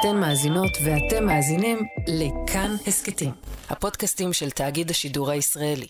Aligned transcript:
אתן 0.00 0.16
מאזינות 0.16 0.70
ואתם 0.84 1.26
מאזינים 1.26 1.78
לכאן 2.06 2.74
הסכתים, 2.86 3.30
הפודקאסטים 3.70 4.32
של 4.32 4.50
תאגיד 4.50 4.90
השידור 4.90 5.30
הישראלי. 5.30 5.86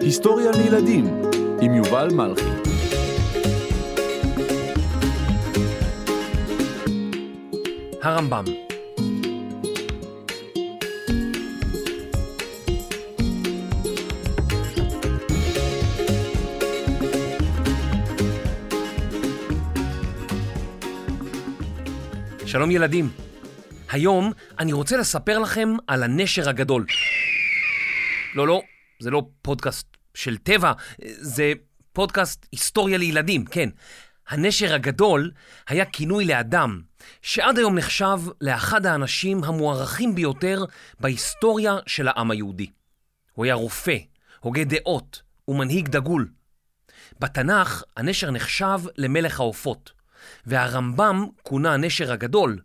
היסטוריה 0.00 0.50
לילדים 0.50 1.22
עם 1.60 1.74
יובל 1.74 2.08
מלכי. 2.12 2.70
הרמב"ם 8.02 8.44
שלום 22.48 22.70
ילדים, 22.70 23.10
היום 23.90 24.32
אני 24.58 24.72
רוצה 24.72 24.96
לספר 24.96 25.38
לכם 25.38 25.68
על 25.86 26.02
הנשר 26.02 26.48
הגדול. 26.48 26.86
לא, 28.34 28.46
לא, 28.46 28.62
זה 29.00 29.10
לא 29.10 29.22
פודקאסט 29.42 29.86
של 30.14 30.36
טבע, 30.36 30.72
זה 31.08 31.52
פודקאסט 31.92 32.46
היסטוריה 32.52 32.98
לילדים, 32.98 33.44
כן. 33.44 33.68
הנשר 34.28 34.74
הגדול 34.74 35.30
היה 35.68 35.84
כינוי 35.84 36.24
לאדם 36.24 36.82
שעד 37.22 37.58
היום 37.58 37.78
נחשב 37.78 38.20
לאחד 38.40 38.86
האנשים 38.86 39.44
המוערכים 39.44 40.14
ביותר 40.14 40.64
בהיסטוריה 41.00 41.76
של 41.86 42.08
העם 42.08 42.30
היהודי. 42.30 42.70
הוא 43.32 43.44
היה 43.44 43.54
רופא, 43.54 43.96
הוגה 44.40 44.64
דעות 44.64 45.22
ומנהיג 45.48 45.88
דגול. 45.88 46.28
בתנ"ך 47.20 47.82
הנשר 47.96 48.30
נחשב 48.30 48.80
למלך 48.96 49.40
העופות. 49.40 49.97
והרמב"ם 50.46 51.26
כונה 51.42 51.74
הנשר 51.74 52.12
הגדול, 52.12 52.58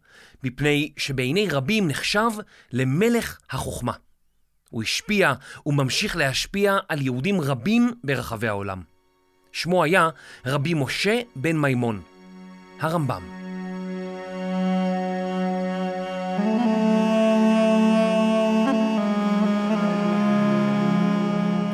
מפני 0.43 0.91
שבעיני 0.97 1.47
רבים 1.51 1.87
נחשב 1.87 2.29
למלך 2.71 3.39
החוכמה. 3.51 3.93
הוא 4.69 4.83
השפיע 4.83 5.33
וממשיך 5.65 6.15
להשפיע 6.15 6.77
על 6.89 7.01
יהודים 7.01 7.41
רבים 7.41 7.91
ברחבי 8.03 8.47
העולם. 8.47 8.81
שמו 9.51 9.83
היה 9.83 10.09
רבי 10.45 10.73
משה 10.73 11.21
בן 11.35 11.57
מימון, 11.57 12.01
הרמב"ם. 12.79 13.43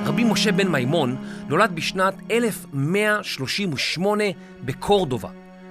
רבי 0.05 0.23
משה 0.23 0.51
בן 0.51 0.67
מימון 0.67 1.15
נולד 1.47 1.75
בשנת 1.75 2.13
1138 2.31 4.23
בקורדובה, 4.65 5.29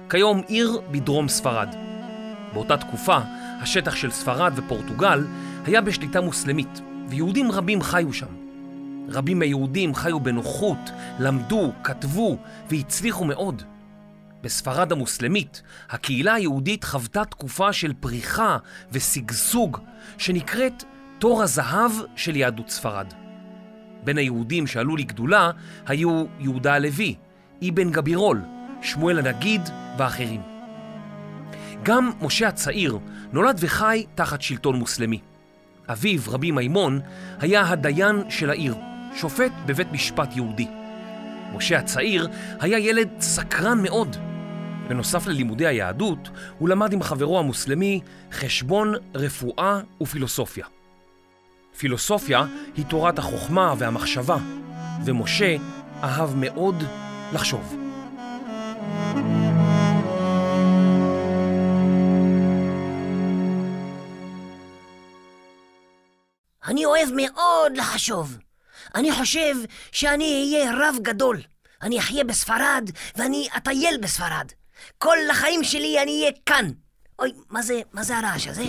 כיום 0.09 0.41
עיר 0.47 0.81
בדרום 0.91 1.27
ספרד. 1.27 1.75
באותה 2.53 2.77
תקופה, 2.77 3.17
השטח 3.61 3.95
של 3.95 4.11
ספרד 4.11 4.53
ופורטוגל 4.55 5.27
היה 5.65 5.81
בשליטה 5.81 6.21
מוסלמית, 6.21 6.81
ויהודים 7.09 7.51
רבים 7.51 7.81
חיו 7.81 8.13
שם. 8.13 8.25
רבים 9.09 9.39
מהיהודים 9.39 9.95
חיו 9.95 10.19
בנוחות, 10.19 10.91
למדו, 11.19 11.71
כתבו 11.83 12.37
והצליחו 12.69 13.25
מאוד. 13.25 13.63
בספרד 14.41 14.91
המוסלמית, 14.91 15.61
הקהילה 15.89 16.33
היהודית 16.33 16.83
חוותה 16.83 17.25
תקופה 17.25 17.73
של 17.73 17.93
פריחה 17.99 18.57
ושגשוג 18.91 19.77
שנקראת 20.17 20.83
תור 21.19 21.43
הזהב 21.43 21.91
של 22.15 22.35
יהדות 22.35 22.69
ספרד. 22.69 23.13
בין 24.03 24.17
היהודים 24.17 24.67
שעלו 24.67 24.95
לגדולה 24.95 25.51
היו 25.87 26.25
יהודה 26.39 26.73
הלוי, 26.73 27.15
אבן 27.69 27.91
גבירול, 27.91 28.41
שמואל 28.81 29.19
הנגיד 29.19 29.61
ואחרים. 29.97 30.41
גם 31.83 32.11
משה 32.21 32.47
הצעיר 32.47 32.99
נולד 33.33 33.57
וחי 33.59 34.05
תחת 34.15 34.41
שלטון 34.41 34.75
מוסלמי. 34.75 35.19
אביו, 35.89 36.19
רבי 36.27 36.51
מימון, 36.51 36.99
היה 37.39 37.69
הדיין 37.69 38.29
של 38.29 38.49
העיר, 38.49 38.75
שופט 39.15 39.51
בבית 39.65 39.91
משפט 39.91 40.35
יהודי. 40.35 40.67
משה 41.53 41.79
הצעיר 41.79 42.27
היה 42.59 42.79
ילד 42.79 43.09
סקרן 43.19 43.83
מאוד. 43.83 44.15
בנוסף 44.87 45.27
ללימודי 45.27 45.67
היהדות, 45.67 46.29
הוא 46.57 46.69
למד 46.69 46.93
עם 46.93 47.03
חברו 47.03 47.39
המוסלמי 47.39 48.01
חשבון, 48.31 48.93
רפואה 49.15 49.79
ופילוסופיה. 50.01 50.65
פילוסופיה 51.77 52.45
היא 52.75 52.85
תורת 52.85 53.19
החוכמה 53.19 53.73
והמחשבה, 53.77 54.37
ומשה 55.05 55.55
אהב 56.03 56.35
מאוד 56.35 56.83
לחשוב. 57.33 57.88
אני 66.67 66.85
אוהב 66.85 67.09
מאוד 67.15 67.77
לחשוב. 67.77 68.37
אני 68.95 69.11
חושב 69.11 69.55
שאני 69.91 70.53
אהיה 70.53 70.71
רב 70.73 70.95
גדול. 71.01 71.41
אני 71.81 71.99
אחיה 71.99 72.23
בספרד 72.23 72.89
ואני 73.15 73.47
אטייל 73.57 73.97
בספרד. 74.01 74.51
כל 74.97 75.17
החיים 75.31 75.63
שלי 75.63 76.01
אני 76.01 76.21
אהיה 76.21 76.31
כאן. 76.45 76.71
אוי, 77.19 77.31
מה 77.49 77.61
זה, 77.61 77.81
מה 77.93 78.03
זה 78.03 78.17
הרעש 78.17 78.47
הזה? 78.47 78.63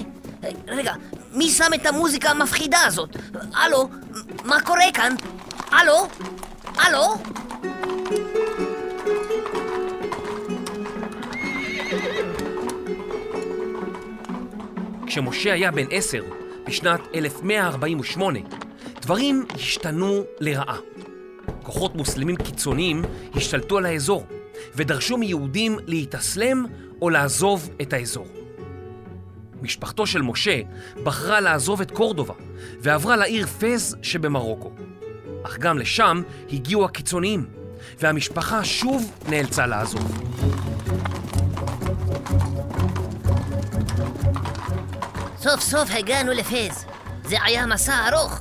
רגע, 0.69 0.95
מי 1.33 1.51
שם 1.51 1.75
את 1.75 1.87
המוזיקה 1.87 2.31
המפחידה 2.31 2.81
הזאת? 2.81 3.11
הלו, 3.55 3.89
מה 4.45 4.61
קורה 4.61 4.93
כאן? 4.95 5.15
הלו? 5.71 6.09
הלו? 6.77 7.17
כשמשה 15.11 15.53
היה 15.53 15.71
בן 15.71 15.87
עשר, 15.91 16.23
בשנת 16.67 17.01
1148, 17.15 18.39
דברים 19.03 19.47
השתנו 19.55 20.23
לרעה. 20.41 20.79
כוחות 21.63 21.95
מוסלמים 21.95 22.37
קיצוניים 22.37 23.03
השתלטו 23.35 23.79
על 23.79 23.87
האזור, 23.87 24.27
ודרשו 24.75 25.17
מיהודים 25.17 25.79
להתאסלם 25.87 26.67
או 27.03 27.11
לעזוב 27.11 27.71
את 27.83 27.93
האזור. 27.93 28.27
משפחתו 29.63 30.07
של 30.07 30.23
משה 30.23 30.61
בחרה 31.05 31.41
לעזוב 31.41 31.81
את 31.81 31.91
קורדובה, 31.91 32.35
ועברה 32.81 33.17
לעיר 33.17 33.47
פז 33.47 33.97
שבמרוקו. 34.03 34.73
אך 35.43 35.59
גם 35.59 35.79
לשם 35.79 36.23
הגיעו 36.53 36.85
הקיצוניים, 36.85 37.47
והמשפחה 37.99 38.65
שוב 38.65 39.13
נאלצה 39.29 39.67
לעזוב. 39.67 40.31
סוף 45.43 45.61
סוף 45.61 45.89
הגענו 45.93 46.33
לפז. 46.33 46.85
זה 47.25 47.37
היה 47.45 47.67
מסע 47.67 48.09
ארוך. 48.09 48.41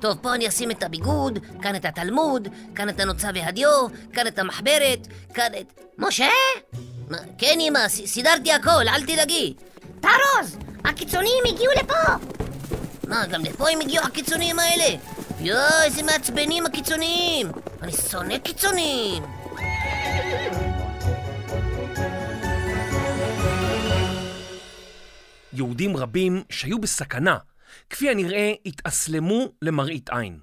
טוב, 0.00 0.16
פה 0.22 0.34
אני 0.34 0.48
אשים 0.48 0.70
את 0.70 0.82
הביגוד, 0.82 1.38
כאן 1.62 1.76
את 1.76 1.84
התלמוד, 1.84 2.48
כאן 2.74 2.88
את 2.88 3.00
הנוצה 3.00 3.28
והדיו, 3.34 3.70
כאן 4.12 4.26
את 4.26 4.38
המחברת, 4.38 5.06
כאן 5.34 5.46
את... 5.60 5.80
משה? 5.98 6.28
מה, 7.08 7.18
כן, 7.38 7.58
אמא, 7.60 7.88
ס- 7.88 8.00
סידרתי 8.06 8.52
הכל, 8.52 8.88
אל 8.88 9.02
תדאגי. 9.06 9.54
תרוז, 10.00 10.58
הקיצוניים 10.84 11.44
הגיעו 11.48 11.72
לפה! 11.82 12.12
מה, 13.08 13.26
גם 13.26 13.44
לפה 13.44 13.70
הם 13.70 13.80
הגיעו 13.80 14.04
הקיצוניים 14.04 14.58
האלה? 14.58 14.96
יואו, 15.40 15.82
איזה 15.84 16.02
מעצבנים 16.02 16.66
הקיצוניים! 16.66 17.50
אני 17.82 17.92
שונא 17.92 18.38
קיצוניים! 18.38 19.22
יהודים 25.58 25.96
רבים 25.96 26.42
שהיו 26.50 26.78
בסכנה, 26.78 27.38
כפי 27.90 28.10
הנראה 28.10 28.52
התאסלמו 28.66 29.52
למראית 29.62 30.10
עין. 30.10 30.38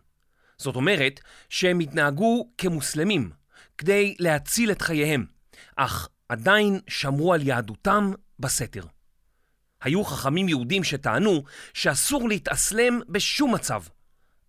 זאת 0.58 0.76
אומרת 0.76 1.20
שהם 1.50 1.80
התנהגו 1.80 2.50
כמוסלמים 2.58 3.32
כדי 3.78 4.16
להציל 4.20 4.72
את 4.72 4.82
חייהם, 4.82 5.26
אך 5.76 6.10
עדיין 6.30 6.80
שמרו 6.88 7.34
על 7.34 7.48
יהדותם 7.48 8.12
בסתר. 8.40 8.86
היו 9.82 10.04
חכמים 10.04 10.50
יהודים 10.50 10.84
שטענו 10.84 11.44
שאסור 11.74 12.30
להתאסלם 12.30 13.00
בשום 13.10 13.54
מצב, 13.54 13.84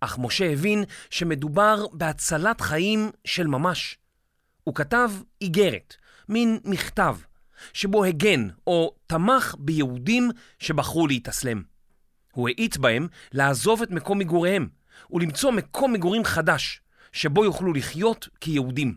אך 0.01 0.19
משה 0.19 0.53
הבין 0.53 0.85
שמדובר 1.11 1.87
בהצלת 1.93 2.61
חיים 2.61 3.11
של 3.25 3.47
ממש. 3.47 3.99
הוא 4.65 4.75
כתב 4.75 5.11
איגרת, 5.41 5.97
מין 6.29 6.59
מכתב, 6.65 7.17
שבו 7.73 8.05
הגן 8.05 8.49
או 8.67 8.95
תמך 9.07 9.55
ביהודים 9.59 10.31
שבחרו 10.59 11.07
להתאסלם. 11.07 11.63
הוא 12.33 12.49
האיץ 12.49 12.77
בהם 12.77 13.07
לעזוב 13.33 13.83
את 13.83 13.91
מקום 13.91 14.19
מגוריהם 14.19 14.69
ולמצוא 15.11 15.51
מקום 15.51 15.93
מגורים 15.93 16.25
חדש, 16.25 16.81
שבו 17.13 17.45
יוכלו 17.45 17.73
לחיות 17.73 18.29
כיהודים. 18.41 18.95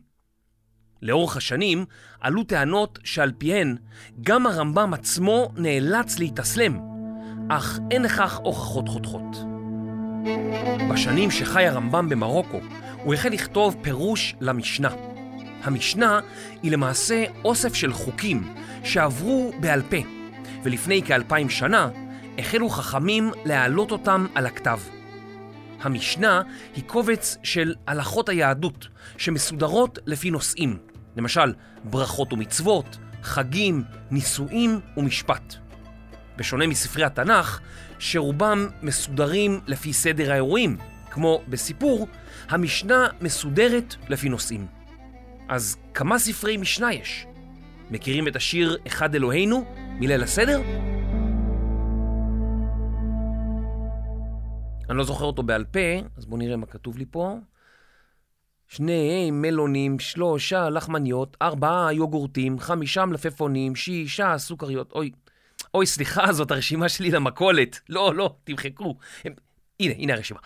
לאורך 1.01 1.37
השנים 1.37 1.85
עלו 2.19 2.43
טענות 2.43 2.99
שעל 3.03 3.31
פיהן 3.37 3.77
גם 4.21 4.47
הרמב"ם 4.47 4.93
עצמו 4.93 5.51
נאלץ 5.55 6.19
להתאסלם, 6.19 6.79
אך 7.49 7.79
אין 7.91 8.01
לכך 8.01 8.37
הוכחות 8.43 8.87
חותכות. 8.87 9.37
בשנים 10.91 11.31
שחי 11.31 11.67
הרמב"ם 11.67 12.09
במרוקו, 12.09 12.59
הוא 13.03 13.13
החל 13.13 13.29
לכתוב 13.29 13.75
פירוש 13.81 14.35
למשנה. 14.41 14.89
המשנה 15.63 16.19
היא 16.63 16.71
למעשה 16.71 17.23
אוסף 17.43 17.73
של 17.73 17.93
חוקים 17.93 18.53
שעברו 18.83 19.51
בעל 19.59 19.81
פה, 19.81 19.97
ולפני 20.63 21.01
כאלפיים 21.03 21.49
שנה 21.49 21.89
החלו 22.37 22.69
חכמים 22.69 23.31
להעלות 23.45 23.91
אותם 23.91 24.25
על 24.35 24.45
הכתב. 24.45 24.79
המשנה 25.81 26.41
היא 26.75 26.83
קובץ 26.87 27.37
של 27.43 27.75
הלכות 27.87 28.29
היהדות 28.29 28.87
שמסודרות 29.17 29.99
לפי 30.05 30.31
נושאים, 30.31 30.77
למשל 31.15 31.53
ברכות 31.83 32.33
ומצוות, 32.33 32.97
חגים, 33.23 33.83
נישואים 34.11 34.79
ומשפט. 34.97 35.55
בשונה 36.37 36.67
מספרי 36.67 37.03
התנ"ך, 37.03 37.59
שרובם 37.99 38.67
מסודרים 38.81 39.59
לפי 39.67 39.93
סדר 39.93 40.31
האירועים, 40.31 40.77
כמו 41.11 41.41
בסיפור, 41.47 42.07
המשנה 42.49 43.07
מסודרת 43.21 43.95
לפי 44.09 44.29
נושאים. 44.29 44.78
אז 45.49 45.77
כמה 45.93 46.19
ספרי 46.19 46.57
משנה 46.57 46.93
יש? 46.93 47.25
מכירים 47.91 48.27
את 48.27 48.35
השיר 48.35 48.77
"אחד 48.87 49.15
אלוהינו" 49.15 49.65
מליל 49.99 50.23
הסדר? 50.23 50.61
אני 54.89 54.97
לא 54.97 55.03
זוכר 55.03 55.25
אותו 55.25 55.43
בעל 55.43 55.65
פה, 55.65 56.07
אז 56.17 56.25
בואו 56.25 56.37
נראה 56.37 56.55
מה 56.55 56.65
כתוב 56.65 56.97
לי 56.97 57.05
פה. 57.11 57.37
שני 58.67 59.31
מלונים, 59.31 59.99
שלושה 59.99 60.69
לחמניות, 60.69 61.37
ארבעה 61.41 61.93
יוגורטים, 61.93 62.59
חמישה 62.59 63.05
מלפפונים, 63.05 63.75
שישה 63.75 64.37
סוכריות. 64.37 64.91
אוי, 64.91 65.11
אוי, 65.73 65.85
סליחה, 65.85 66.33
זאת 66.33 66.51
הרשימה 66.51 66.89
שלי 66.89 67.11
למכולת. 67.11 67.79
לא, 67.89 68.15
לא, 68.15 68.35
תמחקו. 68.43 68.97
הם... 69.25 69.33
הנה, 69.79 69.93
הנה 69.97 70.13
הרשימה. 70.13 70.39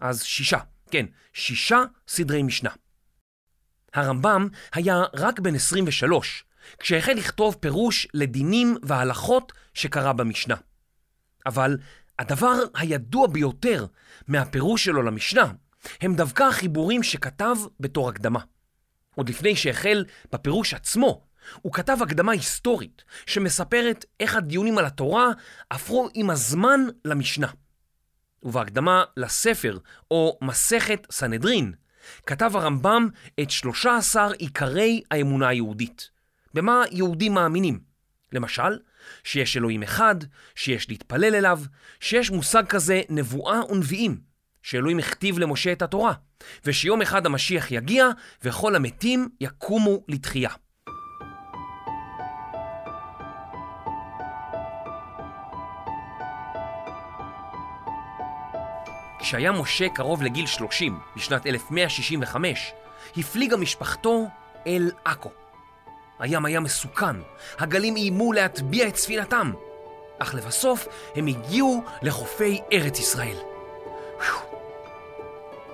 אז 0.00 0.22
שישה, 0.22 0.58
כן, 0.90 1.06
שישה 1.32 1.82
סדרי 2.08 2.42
משנה. 2.42 2.70
הרמב"ם 3.94 4.48
היה 4.74 5.02
רק 5.14 5.40
בן 5.40 5.54
23 5.54 6.44
כשהחל 6.78 7.12
לכתוב 7.12 7.56
פירוש 7.60 8.06
לדינים 8.14 8.76
והלכות 8.82 9.52
שקרה 9.74 10.12
במשנה. 10.12 10.54
אבל 11.46 11.78
הדבר 12.18 12.54
הידוע 12.74 13.26
ביותר 13.26 13.86
מהפירוש 14.28 14.84
שלו 14.84 15.02
למשנה 15.02 15.52
הם 16.00 16.14
דווקא 16.14 16.42
החיבורים 16.42 17.02
שכתב 17.02 17.56
בתור 17.80 18.08
הקדמה. 18.08 18.40
עוד 19.14 19.28
לפני 19.28 19.56
שהחל 19.56 20.04
בפירוש 20.32 20.74
עצמו, 20.74 21.24
הוא 21.62 21.72
כתב 21.72 21.96
הקדמה 22.02 22.32
היסטורית 22.32 23.04
שמספרת 23.26 24.04
איך 24.20 24.36
הדיונים 24.36 24.78
על 24.78 24.86
התורה 24.86 25.26
הפכו 25.70 26.08
עם 26.14 26.30
הזמן 26.30 26.80
למשנה. 27.04 27.48
ובהקדמה 28.42 29.04
לספר 29.16 29.78
או 30.10 30.38
מסכת 30.42 31.06
סנהדרין, 31.10 31.72
כתב 32.26 32.50
הרמב"ם 32.54 33.08
את 33.40 33.50
13 33.50 34.32
עיקרי 34.32 35.02
האמונה 35.10 35.48
היהודית. 35.48 36.10
במה 36.54 36.82
יהודים 36.90 37.34
מאמינים? 37.34 37.80
למשל, 38.32 38.78
שיש 39.24 39.56
אלוהים 39.56 39.82
אחד, 39.82 40.14
שיש 40.54 40.88
להתפלל 40.88 41.34
אליו, 41.34 41.60
שיש 42.00 42.30
מושג 42.30 42.66
כזה 42.66 43.02
נבואה 43.08 43.60
ונביאים, 43.70 44.20
שאלוהים 44.62 44.98
הכתיב 44.98 45.38
למשה 45.38 45.72
את 45.72 45.82
התורה, 45.82 46.12
ושיום 46.64 47.02
אחד 47.02 47.26
המשיח 47.26 47.70
יגיע 47.70 48.08
וכל 48.42 48.74
המתים 48.74 49.28
יקומו 49.40 50.04
לתחייה. 50.08 50.50
כשהיה 59.28 59.52
משה 59.52 59.88
קרוב 59.88 60.22
לגיל 60.22 60.46
30, 60.46 60.98
בשנת 61.16 61.46
1165, 61.46 62.72
הפליגה 63.16 63.56
משפחתו 63.56 64.26
אל 64.66 64.90
עכו. 65.04 65.30
הים 66.18 66.44
היה 66.44 66.60
מסוכן, 66.60 67.16
הגלים 67.58 67.96
איימו 67.96 68.32
להטביע 68.32 68.88
את 68.88 68.96
ספינתם, 68.96 69.52
אך 70.18 70.34
לבסוף 70.34 70.88
הם 71.14 71.26
הגיעו 71.26 71.82
לחופי 72.02 72.60
ארץ 72.72 72.98
ישראל. 72.98 73.36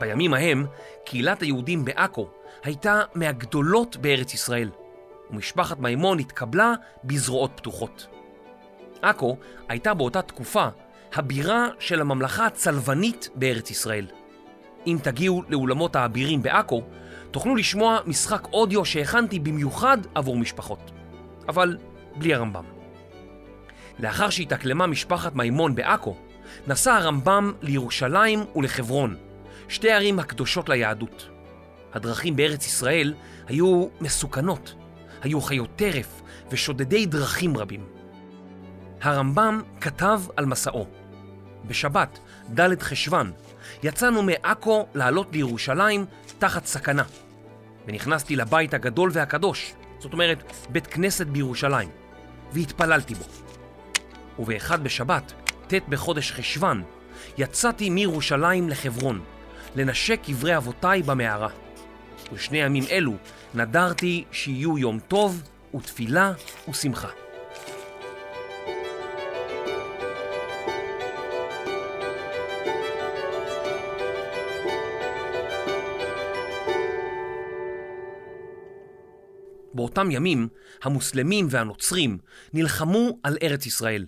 בימים 0.01 0.35
ההם, 0.35 0.67
קהילת 1.05 1.43
היהודים 1.43 1.85
בעכו 1.85 2.29
הייתה 2.63 3.03
מהגדולות 3.15 3.97
בארץ 3.97 4.35
ישראל, 4.35 4.71
ומשפחת 5.31 5.79
מימון 5.79 6.19
התקבלה 6.19 6.73
בזרועות 7.05 7.51
פתוחות. 7.55 8.07
עכו 9.03 9.37
הייתה 9.69 9.95
באותה 9.95 10.23
תקופה 10.23 10.69
הבירה 11.15 11.69
של 11.79 12.01
הממלכה 12.01 12.47
הצלבנית 12.47 13.29
בארץ 13.35 13.71
ישראל. 13.71 14.07
אם 14.87 14.99
תגיעו 15.03 15.43
לאולמות 15.49 15.97
האבירים 15.97 16.43
בעכו, 16.43 16.83
תוכלו 17.31 17.57
לשמוע 17.57 17.99
משחק 18.07 18.49
אודיו 18.53 18.85
שהכנתי 18.85 19.39
במיוחד 19.39 19.99
עבור 20.15 20.37
משפחות. 20.37 20.91
אבל 21.49 21.77
בלי 22.17 22.35
הרמב"ם. 22.35 22.65
לאחר 23.99 24.31
שהתאקלמה 24.31 24.87
משפחת 24.87 25.35
מימון 25.35 25.75
בעכו, 25.75 26.17
נסע 26.67 26.95
הרמב"ם 26.95 27.53
לירושלים 27.63 28.45
ולחברון, 28.57 29.17
שתי 29.69 29.91
ערים 29.91 30.19
הקדושות 30.19 30.69
ליהדות. 30.69 31.29
הדרכים 31.93 32.37
בארץ 32.37 32.67
ישראל 32.67 33.15
היו 33.47 33.87
מסוכנות, 34.01 34.75
היו 35.23 35.41
חיות 35.41 35.71
טרף 35.77 36.23
ושודדי 36.51 37.07
דרכים 37.07 37.57
רבים. 37.57 37.87
הרמב"ם 39.03 39.63
כתב 39.81 40.21
על 40.37 40.47
מסעו. 40.47 41.04
בשבת, 41.67 42.19
ד' 42.55 42.83
חשוון, 42.83 43.33
יצאנו 43.83 44.23
מעכו 44.23 44.87
לעלות 44.95 45.29
לירושלים 45.33 46.07
תחת 46.39 46.67
סכנה. 46.67 47.03
ונכנסתי 47.87 48.37
לבית 48.37 48.75
הגדול 48.75 49.11
והקדוש, 49.13 49.75
זאת 49.99 50.13
אומרת, 50.13 50.53
בית 50.69 50.87
כנסת 50.87 51.27
בירושלים, 51.27 51.89
והתפללתי 52.53 53.15
בו. 53.15 53.25
ובאחד 54.39 54.85
בשבת, 54.85 55.33
ט' 55.67 55.89
בחודש 55.89 56.33
חשוון, 56.33 56.83
יצאתי 57.39 57.91
מירושלים 57.91 58.69
לחברון, 58.69 59.21
לנשק 59.77 60.21
קברי 60.27 60.57
אבותיי 60.57 61.03
במערה. 61.03 61.49
ושני 62.33 62.59
ימים 62.59 62.85
אלו 62.91 63.13
נדרתי 63.55 64.25
שיהיו 64.33 64.79
יום 64.79 64.99
טוב 65.09 65.43
ותפילה 65.75 66.33
ושמחה. 66.69 67.24
באותם 79.75 80.11
ימים 80.11 80.49
המוסלמים 80.83 81.47
והנוצרים 81.51 82.19
נלחמו 82.53 83.19
על 83.23 83.37
ארץ 83.43 83.67
ישראל, 83.67 84.07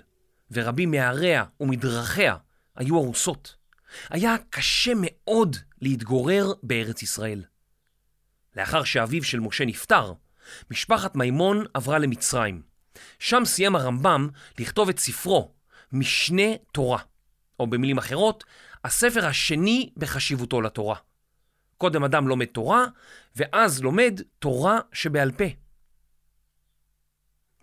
ורבים 0.50 0.90
מעריה 0.90 1.44
ומדרכיה 1.60 2.36
היו 2.76 2.96
הרוסות. 2.96 3.54
היה 4.10 4.36
קשה 4.50 4.92
מאוד 4.96 5.56
להתגורר 5.82 6.52
בארץ 6.62 7.02
ישראל. 7.02 7.44
לאחר 8.56 8.84
שאביו 8.84 9.24
של 9.24 9.40
משה 9.40 9.64
נפטר, 9.64 10.12
משפחת 10.70 11.16
מימון 11.16 11.64
עברה 11.74 11.98
למצרים. 11.98 12.62
שם 13.18 13.42
סיים 13.44 13.76
הרמב"ם 13.76 14.28
לכתוב 14.58 14.88
את 14.88 14.98
ספרו, 14.98 15.52
משנה 15.92 16.56
תורה, 16.72 16.98
או 17.60 17.66
במילים 17.66 17.98
אחרות, 17.98 18.44
הספר 18.84 19.26
השני 19.26 19.90
בחשיבותו 19.96 20.60
לתורה. 20.60 20.96
קודם 21.78 22.04
אדם 22.04 22.28
לומד 22.28 22.46
תורה, 22.46 22.86
ואז 23.36 23.82
לומד 23.82 24.20
תורה 24.38 24.78
שבעל 24.92 25.32
פה. 25.32 25.44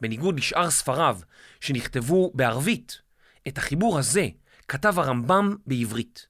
בניגוד 0.02 0.38
לשאר 0.38 0.70
ספריו 0.70 1.20
שנכתבו 1.62 2.32
בערבית, 2.34 3.02
את 3.48 3.58
החיבור 3.58 4.00
הזה 4.00 4.28
כתב 4.68 5.00
הרמב"ם 5.00 5.56
בעברית. 5.68 6.28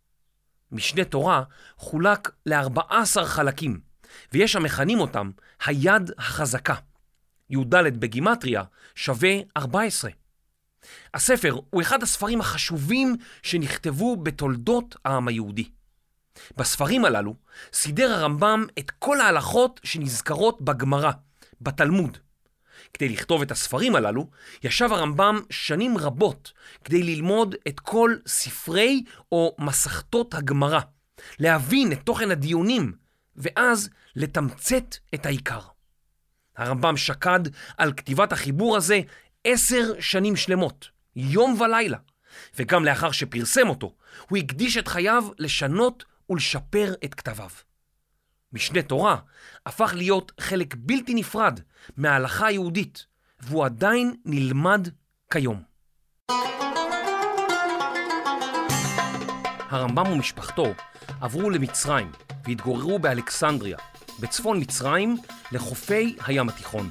משנה 0.71 1.05
תורה 1.05 1.43
חולק 1.77 2.31
ל-14 2.45 3.23
חלקים, 3.25 3.79
ויש 4.33 4.55
המכנים 4.55 4.99
אותם 4.99 5.31
היד 5.65 6.11
החזקה. 6.17 6.75
י"ד 7.49 7.99
בגימטריה 7.99 8.63
שווה 8.95 9.33
14. 9.57 10.11
הספר 11.13 11.55
הוא 11.69 11.81
אחד 11.81 12.03
הספרים 12.03 12.41
החשובים 12.41 13.15
שנכתבו 13.43 14.15
בתולדות 14.15 14.95
העם 15.05 15.27
היהודי. 15.27 15.69
בספרים 16.57 17.05
הללו 17.05 17.35
סידר 17.73 18.11
הרמב"ם 18.11 18.65
את 18.79 18.91
כל 18.91 19.21
ההלכות 19.21 19.79
שנזכרות 19.83 20.61
בגמרא, 20.61 21.11
בתלמוד. 21.61 22.17
כדי 22.93 23.09
לכתוב 23.09 23.41
את 23.41 23.51
הספרים 23.51 23.95
הללו, 23.95 24.29
ישב 24.63 24.89
הרמב"ם 24.91 25.39
שנים 25.49 25.97
רבות 25.97 26.51
כדי 26.83 27.03
ללמוד 27.03 27.55
את 27.67 27.79
כל 27.79 28.15
ספרי 28.27 29.03
או 29.31 29.55
מסכתות 29.59 30.33
הגמרא, 30.33 30.79
להבין 31.39 31.91
את 31.91 31.99
תוכן 32.03 32.31
הדיונים 32.31 32.93
ואז 33.35 33.89
לתמצת 34.15 34.95
את 35.13 35.25
העיקר. 35.25 35.59
הרמב"ם 36.57 36.97
שקד 36.97 37.39
על 37.77 37.93
כתיבת 37.93 38.31
החיבור 38.31 38.77
הזה 38.77 38.99
עשר 39.43 39.93
שנים 39.99 40.35
שלמות, 40.35 40.89
יום 41.15 41.61
ולילה, 41.61 41.97
וגם 42.59 42.85
לאחר 42.85 43.11
שפרסם 43.11 43.69
אותו, 43.69 43.95
הוא 44.29 44.37
הקדיש 44.37 44.77
את 44.77 44.87
חייו 44.87 45.25
לשנות 45.39 46.03
ולשפר 46.33 46.93
את 47.05 47.13
כתביו. 47.13 47.49
משנה 48.53 48.81
תורה 48.81 49.17
הפך 49.65 49.93
להיות 49.95 50.31
חלק 50.39 50.75
בלתי 50.77 51.13
נפרד 51.13 51.59
מההלכה 51.97 52.47
היהודית, 52.47 53.05
והוא 53.39 53.65
עדיין 53.65 54.15
נלמד 54.25 54.87
כיום. 55.31 55.61
הרמב"ם 59.69 60.11
ומשפחתו 60.11 60.73
עברו 61.21 61.49
למצרים 61.49 62.11
והתגוררו 62.45 62.99
באלכסנדריה, 62.99 63.77
בצפון 64.19 64.59
מצרים, 64.59 65.17
לחופי 65.51 66.15
הים 66.25 66.49
התיכון. 66.49 66.89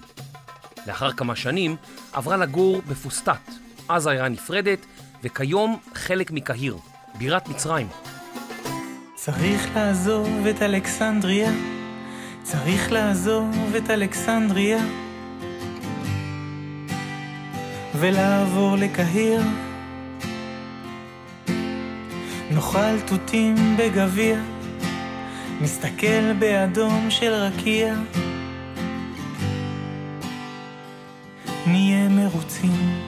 לאחר 0.87 1.13
כמה 1.13 1.37
שנים 1.37 1.77
עברה 2.13 2.37
לגור 2.37 2.83
בפוסטת, 2.83 3.51
אז 3.89 4.07
עיירה 4.07 4.29
נפרדת, 4.29 4.87
וכיום 5.23 5.81
חלק 5.95 6.31
מקהיר, 6.31 6.77
בירת 7.19 7.49
מצרים. 7.49 7.89
צריך 9.25 9.77
לעזוב 9.77 10.47
את 10.47 10.63
אלכסנדריה, 10.63 11.51
צריך 12.43 12.93
לעזוב 12.93 13.75
את 13.77 13.91
אלכסנדריה 13.91 14.79
ולעבור 17.95 18.77
לקהיר. 18.77 19.43
נאכל 22.51 23.01
תותים 23.07 23.55
בגביע, 23.79 24.41
נסתכל 25.61 26.33
באדום 26.39 27.11
של 27.11 27.33
רקיע. 27.33 27.95
נהיה 31.67 32.09
מרוצים. 32.09 33.01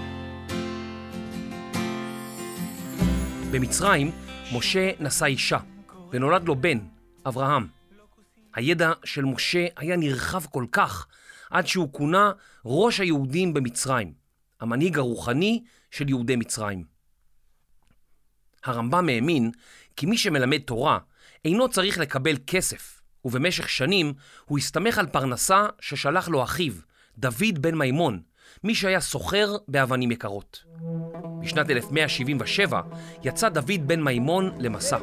במצרים 3.50 4.10
משה 4.52 4.90
נשא 5.00 5.24
אישה, 5.24 5.58
ונולד 6.14 6.44
לו 6.44 6.56
בן, 6.56 6.78
אברהם. 7.26 7.66
הידע 8.54 8.92
של 9.04 9.24
משה 9.24 9.66
היה 9.76 9.96
נרחב 9.96 10.44
כל 10.46 10.66
כך, 10.72 11.06
עד 11.50 11.66
שהוא 11.66 11.92
כונה 11.92 12.32
ראש 12.64 13.00
היהודים 13.00 13.54
במצרים, 13.54 14.12
המנהיג 14.60 14.98
הרוחני 14.98 15.62
של 15.90 16.08
יהודי 16.08 16.36
מצרים. 16.36 16.84
הרמב"ם 18.64 19.08
האמין 19.08 19.50
כי 19.96 20.06
מי 20.06 20.18
שמלמד 20.18 20.58
תורה 20.58 20.98
אינו 21.44 21.68
צריך 21.68 21.98
לקבל 21.98 22.36
כסף, 22.46 23.00
ובמשך 23.24 23.68
שנים 23.68 24.12
הוא 24.44 24.58
הסתמך 24.58 24.98
על 24.98 25.06
פרנסה 25.06 25.66
ששלח 25.80 26.28
לו 26.28 26.42
אחיו, 26.44 26.72
דוד 27.18 27.58
בן 27.60 27.74
מימון, 27.74 28.22
מי 28.64 28.74
שהיה 28.74 29.00
סוחר 29.00 29.56
באבנים 29.68 30.10
יקרות. 30.10 30.64
בשנת 31.42 31.70
1177 31.70 32.80
יצא 33.22 33.48
דוד 33.48 33.86
בן 33.86 34.00
מימון 34.00 34.54
למסע. 34.58 34.98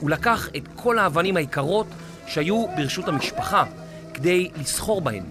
הוא 0.00 0.10
לקח 0.10 0.48
את 0.56 0.62
כל 0.76 0.98
האבנים 0.98 1.36
היקרות 1.36 1.86
שהיו 2.26 2.66
ברשות 2.76 3.08
המשפחה 3.08 3.64
כדי 4.14 4.50
לסחור 4.56 5.00
בהן. 5.00 5.24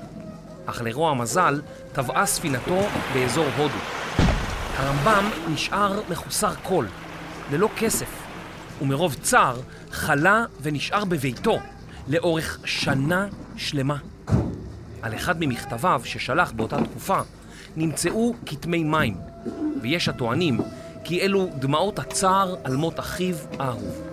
אך 0.65 0.81
לרוע 0.81 1.11
המזל 1.11 1.61
טבעה 1.93 2.25
ספינתו 2.25 2.79
באזור 3.13 3.45
הודו. 3.57 3.73
הרמב"ם 4.77 5.29
נשאר 5.53 6.01
מחוסר 6.09 6.53
כל, 6.63 6.85
ללא 7.51 7.69
כסף, 7.77 8.09
ומרוב 8.81 9.13
צער 9.13 9.59
חלה 9.91 10.45
ונשאר 10.61 11.05
בביתו 11.05 11.59
לאורך 12.07 12.59
שנה 12.65 13.27
שלמה. 13.57 13.97
על 15.01 15.15
אחד 15.15 15.35
ממכתביו 15.39 16.01
ששלח 16.03 16.51
באותה 16.51 16.77
תקופה 16.83 17.19
נמצאו 17.75 18.33
כתמי 18.45 18.83
מים, 18.83 19.17
ויש 19.81 20.09
הטוענים 20.09 20.59
כי 21.03 21.21
אלו 21.21 21.49
דמעות 21.59 21.99
הצער 21.99 22.55
על 22.63 22.75
מות 22.75 22.99
אחיו 22.99 23.35
האהוב. 23.59 24.06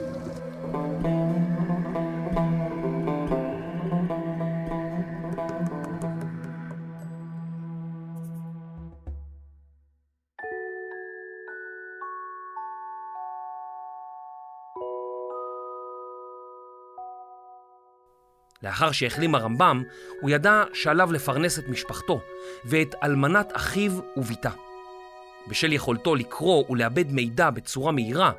לאחר 18.65 18.93
שהחלים 18.93 19.35
הרמב"ם, 19.35 19.83
הוא 20.21 20.31
ידע 20.31 20.65
שעליו 20.73 21.13
לפרנס 21.13 21.59
את 21.59 21.69
משפחתו 21.69 22.21
ואת 22.65 22.95
אלמנת 23.03 23.53
אחיו 23.57 23.93
וביתה. 24.17 24.51
בשל 25.49 25.73
יכולתו 25.73 26.15
לקרוא 26.15 26.65
ולאבד 26.71 27.13
מידע 27.13 27.51
בצורה 27.51 27.93
מהירה, 27.93 28.33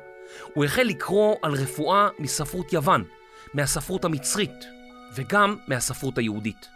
הוא 0.54 0.64
החל 0.64 0.82
לקרוא 0.82 1.36
על 1.42 1.52
רפואה 1.52 2.08
מספרות 2.18 2.72
יוון, 2.72 3.04
מהספרות 3.54 4.04
המצרית 4.04 4.64
וגם 5.14 5.56
מהספרות 5.68 6.18
היהודית. 6.18 6.68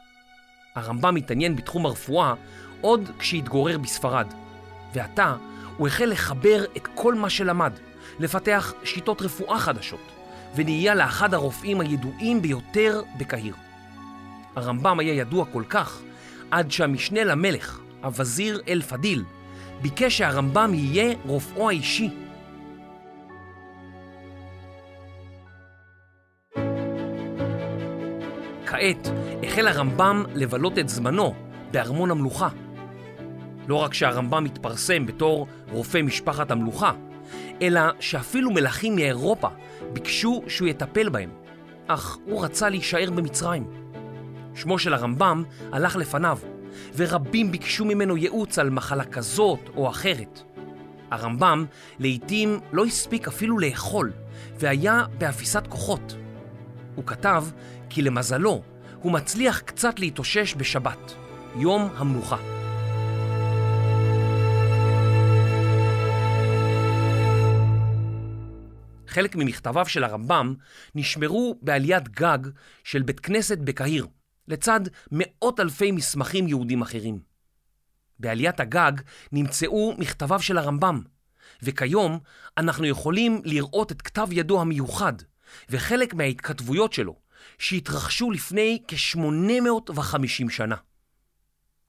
הרמב"ם 0.74 1.16
התעניין 1.16 1.56
בתחום 1.56 1.86
הרפואה 1.86 2.34
עוד 2.80 3.10
כשהתגורר 3.18 3.78
בספרד, 3.78 4.26
ועתה 4.94 5.36
הוא 5.76 5.86
החל 5.86 6.06
לחבר 6.06 6.64
את 6.76 6.88
כל 6.94 7.14
מה 7.14 7.30
שלמד, 7.30 7.72
לפתח 8.18 8.72
שיטות 8.84 9.22
רפואה 9.22 9.58
חדשות. 9.58 10.19
ונהיה 10.54 10.94
לאחד 10.94 11.34
הרופאים 11.34 11.80
הידועים 11.80 12.42
ביותר 12.42 13.02
בקהיר. 13.18 13.54
הרמב"ם 14.56 15.00
היה 15.00 15.12
ידוע 15.14 15.44
כל 15.52 15.62
כך, 15.68 16.00
עד 16.50 16.70
שהמשנה 16.70 17.24
למלך, 17.24 17.80
הווזיר 18.02 18.60
אל-פדיל, 18.68 19.24
ביקש 19.82 20.18
שהרמב"ם 20.18 20.74
יהיה 20.74 21.14
רופאו 21.26 21.68
האישי. 21.68 22.10
כעת 28.66 29.08
החל 29.42 29.68
הרמב"ם 29.68 30.24
לבלות 30.34 30.78
את 30.78 30.88
זמנו 30.88 31.34
בארמון 31.70 32.10
המלוכה. 32.10 32.48
לא 33.68 33.76
רק 33.76 33.94
שהרמב"ם 33.94 34.44
התפרסם 34.44 35.06
בתור 35.06 35.46
רופא 35.70 36.02
משפחת 36.02 36.50
המלוכה, 36.50 36.92
אלא 37.62 37.80
שאפילו 38.00 38.50
מלכים 38.50 38.96
מאירופה 38.96 39.48
ביקשו 39.92 40.42
שהוא 40.48 40.68
יטפל 40.68 41.08
בהם, 41.08 41.30
אך 41.86 42.18
הוא 42.24 42.44
רצה 42.44 42.68
להישאר 42.68 43.10
במצרים. 43.10 43.66
שמו 44.54 44.78
של 44.78 44.94
הרמב"ם 44.94 45.44
הלך 45.72 45.96
לפניו, 45.96 46.38
ורבים 46.96 47.52
ביקשו 47.52 47.84
ממנו 47.84 48.16
ייעוץ 48.16 48.58
על 48.58 48.70
מחלה 48.70 49.04
כזאת 49.04 49.60
או 49.76 49.88
אחרת. 49.88 50.42
הרמב"ם 51.10 51.64
לעתים 51.98 52.60
לא 52.72 52.84
הספיק 52.84 53.28
אפילו 53.28 53.58
לאכול, 53.58 54.12
והיה 54.58 55.04
באפיסת 55.18 55.66
כוחות. 55.66 56.16
הוא 56.94 57.06
כתב 57.06 57.44
כי 57.90 58.02
למזלו 58.02 58.62
הוא 59.02 59.12
מצליח 59.12 59.60
קצת 59.60 60.00
להתאושש 60.00 60.54
בשבת, 60.56 61.14
יום 61.56 61.88
המנוחה. 61.96 62.59
חלק 69.10 69.36
ממכתביו 69.36 69.86
של 69.86 70.04
הרמב"ם 70.04 70.54
נשמרו 70.94 71.58
בעליית 71.62 72.08
גג 72.08 72.38
של 72.84 73.02
בית 73.02 73.20
כנסת 73.20 73.58
בקהיר, 73.58 74.06
לצד 74.48 74.80
מאות 75.12 75.60
אלפי 75.60 75.92
מסמכים 75.92 76.48
יהודים 76.48 76.82
אחרים. 76.82 77.20
בעליית 78.18 78.60
הגג 78.60 78.92
נמצאו 79.32 79.94
מכתביו 79.98 80.42
של 80.42 80.58
הרמב"ם, 80.58 81.00
וכיום 81.62 82.18
אנחנו 82.58 82.86
יכולים 82.86 83.42
לראות 83.44 83.92
את 83.92 84.02
כתב 84.02 84.28
ידו 84.30 84.60
המיוחד 84.60 85.12
וחלק 85.70 86.14
מההתכתבויות 86.14 86.92
שלו, 86.92 87.16
שהתרחשו 87.58 88.30
לפני 88.30 88.82
כ-850 88.88 90.50
שנה. 90.50 90.76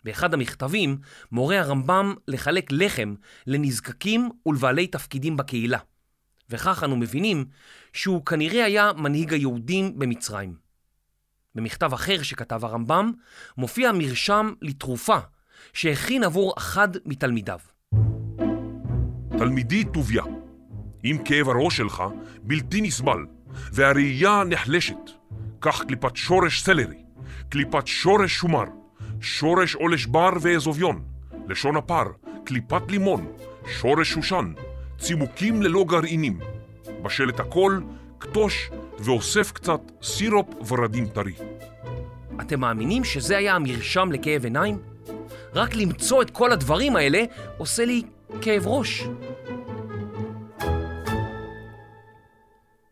באחד 0.04 0.34
המכתבים 0.34 0.98
מורה 1.32 1.60
הרמב"ם 1.60 2.16
לחלק 2.28 2.72
לחם 2.72 3.16
לנזקקים 3.48 4.30
ולבעלי 4.46 4.88
תפקידים 4.88 5.38
בקהילה. 5.38 5.80
וכך 6.52 6.84
אנו 6.84 6.96
מבינים 6.96 7.46
שהוא 7.94 8.26
כנראה 8.26 8.66
היה 8.66 8.92
מנהיג 8.98 9.34
היהודים 9.34 10.00
במצרים. 10.00 10.56
במכתב 11.56 11.94
אחר 11.94 12.24
שכתב 12.24 12.66
הרמב"ם 12.66 13.12
מופיע 13.58 13.92
מרשם 13.92 14.54
לתרופה 14.62 15.18
שהכין 15.74 16.24
עבור 16.24 16.54
אחד 16.58 16.88
מתלמידיו. 17.06 17.60
תלמידי 19.38 19.84
טוביה, 19.94 20.24
אם 21.04 21.18
כאב 21.26 21.50
הראש 21.50 21.78
שלך 21.78 22.04
בלתי 22.42 22.82
נסבל 22.82 23.26
והראייה 23.72 24.44
נחלשת, 24.44 25.12
קח 25.60 25.84
קליפת 25.84 26.16
שורש 26.16 26.62
סלרי, 26.62 27.04
קליפת 27.50 27.88
שורש 27.88 28.32
שומר, 28.32 28.66
שורש 29.22 29.76
עולש 29.76 30.06
בר 30.06 30.30
ואזוביון, 30.42 31.04
לשון 31.48 31.78
הפר, 31.78 32.06
קליפת 32.46 32.82
לימון, 32.90 33.32
שורש 33.80 34.10
שושן, 34.10 34.54
צימוקים 35.02 35.62
ללא 35.62 35.86
גרעינים. 35.88 36.40
בשל 37.04 37.30
את 37.30 37.40
הכל, 37.40 37.80
כתוש 38.20 38.70
ואוסף 39.00 39.52
קצת 39.52 39.82
סירופ 40.04 40.72
ורדים 40.72 41.08
טרי. 41.08 41.34
אתם 42.42 42.60
מאמינים 42.60 43.04
שזה 43.04 43.38
היה 43.38 43.56
המרשם 43.56 44.12
לכאב 44.12 44.44
עיניים? 44.44 44.82
רק 45.54 45.76
למצוא 45.76 46.22
את 46.22 46.30
כל 46.30 46.52
הדברים 46.52 46.96
האלה 46.96 47.24
עושה 47.58 47.86
לי 47.86 48.02
כאב 48.42 48.68
ראש. 48.68 49.04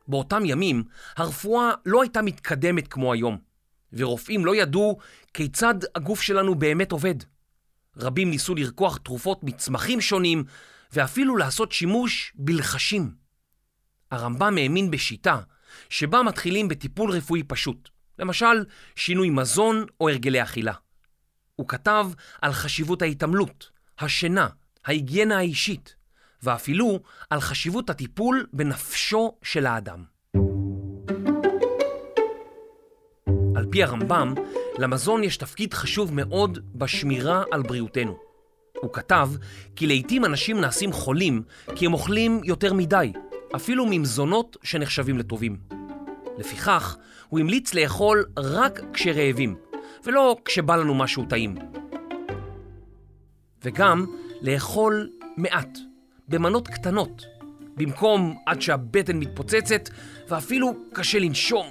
באותם 0.07 0.45
ימים 0.45 0.83
הרפואה 1.17 1.71
לא 1.85 2.01
הייתה 2.01 2.21
מתקדמת 2.21 2.87
כמו 2.87 3.13
היום, 3.13 3.37
ורופאים 3.93 4.45
לא 4.45 4.55
ידעו 4.55 4.97
כיצד 5.33 5.75
הגוף 5.95 6.21
שלנו 6.21 6.55
באמת 6.55 6.91
עובד. 6.91 7.15
רבים 7.97 8.29
ניסו 8.29 8.55
לרקוח 8.55 8.97
תרופות 8.97 9.43
מצמחים 9.43 10.01
שונים, 10.01 10.43
ואפילו 10.93 11.37
לעשות 11.37 11.71
שימוש 11.71 12.33
בלחשים. 12.35 13.11
הרמב"ם 14.11 14.57
האמין 14.57 14.91
בשיטה 14.91 15.39
שבה 15.89 16.23
מתחילים 16.23 16.67
בטיפול 16.67 17.11
רפואי 17.11 17.43
פשוט, 17.43 17.89
למשל 18.19 18.65
שינוי 18.95 19.29
מזון 19.29 19.85
או 20.01 20.09
הרגלי 20.09 20.43
אכילה. 20.43 20.73
הוא 21.55 21.67
כתב 21.67 22.05
על 22.41 22.53
חשיבות 22.53 23.01
ההתעמלות, 23.01 23.69
השינה, 23.99 24.47
ההיגיינה 24.85 25.37
האישית, 25.37 25.95
ואפילו 26.43 26.99
על 27.29 27.41
חשיבות 27.41 27.89
הטיפול 27.89 28.47
בנפשו 28.53 29.37
של 29.43 29.65
האדם. 29.65 30.03
על 33.55 33.65
פי 33.71 33.83
הרמב"ם, 33.83 34.33
למזון 34.77 35.23
יש 35.23 35.37
תפקיד 35.37 35.73
חשוב 35.73 36.13
מאוד 36.13 36.59
בשמירה 36.75 37.43
על 37.51 37.61
בריאותנו. 37.61 38.28
הוא 38.81 38.93
כתב 38.93 39.29
כי 39.75 39.87
לעתים 39.87 40.25
אנשים 40.25 40.61
נעשים 40.61 40.91
חולים 40.91 41.41
כי 41.75 41.85
הם 41.85 41.93
אוכלים 41.93 42.41
יותר 42.43 42.73
מדי, 42.73 43.13
אפילו 43.55 43.85
ממזונות 43.89 44.57
שנחשבים 44.63 45.17
לטובים. 45.17 45.57
לפיכך, 46.37 46.97
הוא 47.29 47.39
המליץ 47.39 47.73
לאכול 47.73 48.25
רק 48.37 48.81
כשרעבים, 48.93 49.55
ולא 50.05 50.37
כשבא 50.45 50.75
לנו 50.75 50.95
משהו 50.95 51.25
טעים. 51.29 51.55
וגם 53.63 54.05
לאכול 54.41 55.09
מעט, 55.37 55.77
במנות 56.27 56.67
קטנות, 56.67 57.25
במקום 57.77 58.37
עד 58.45 58.61
שהבטן 58.61 59.17
מתפוצצת 59.17 59.89
ואפילו 60.29 60.73
קשה 60.93 61.19
לנשום. 61.19 61.65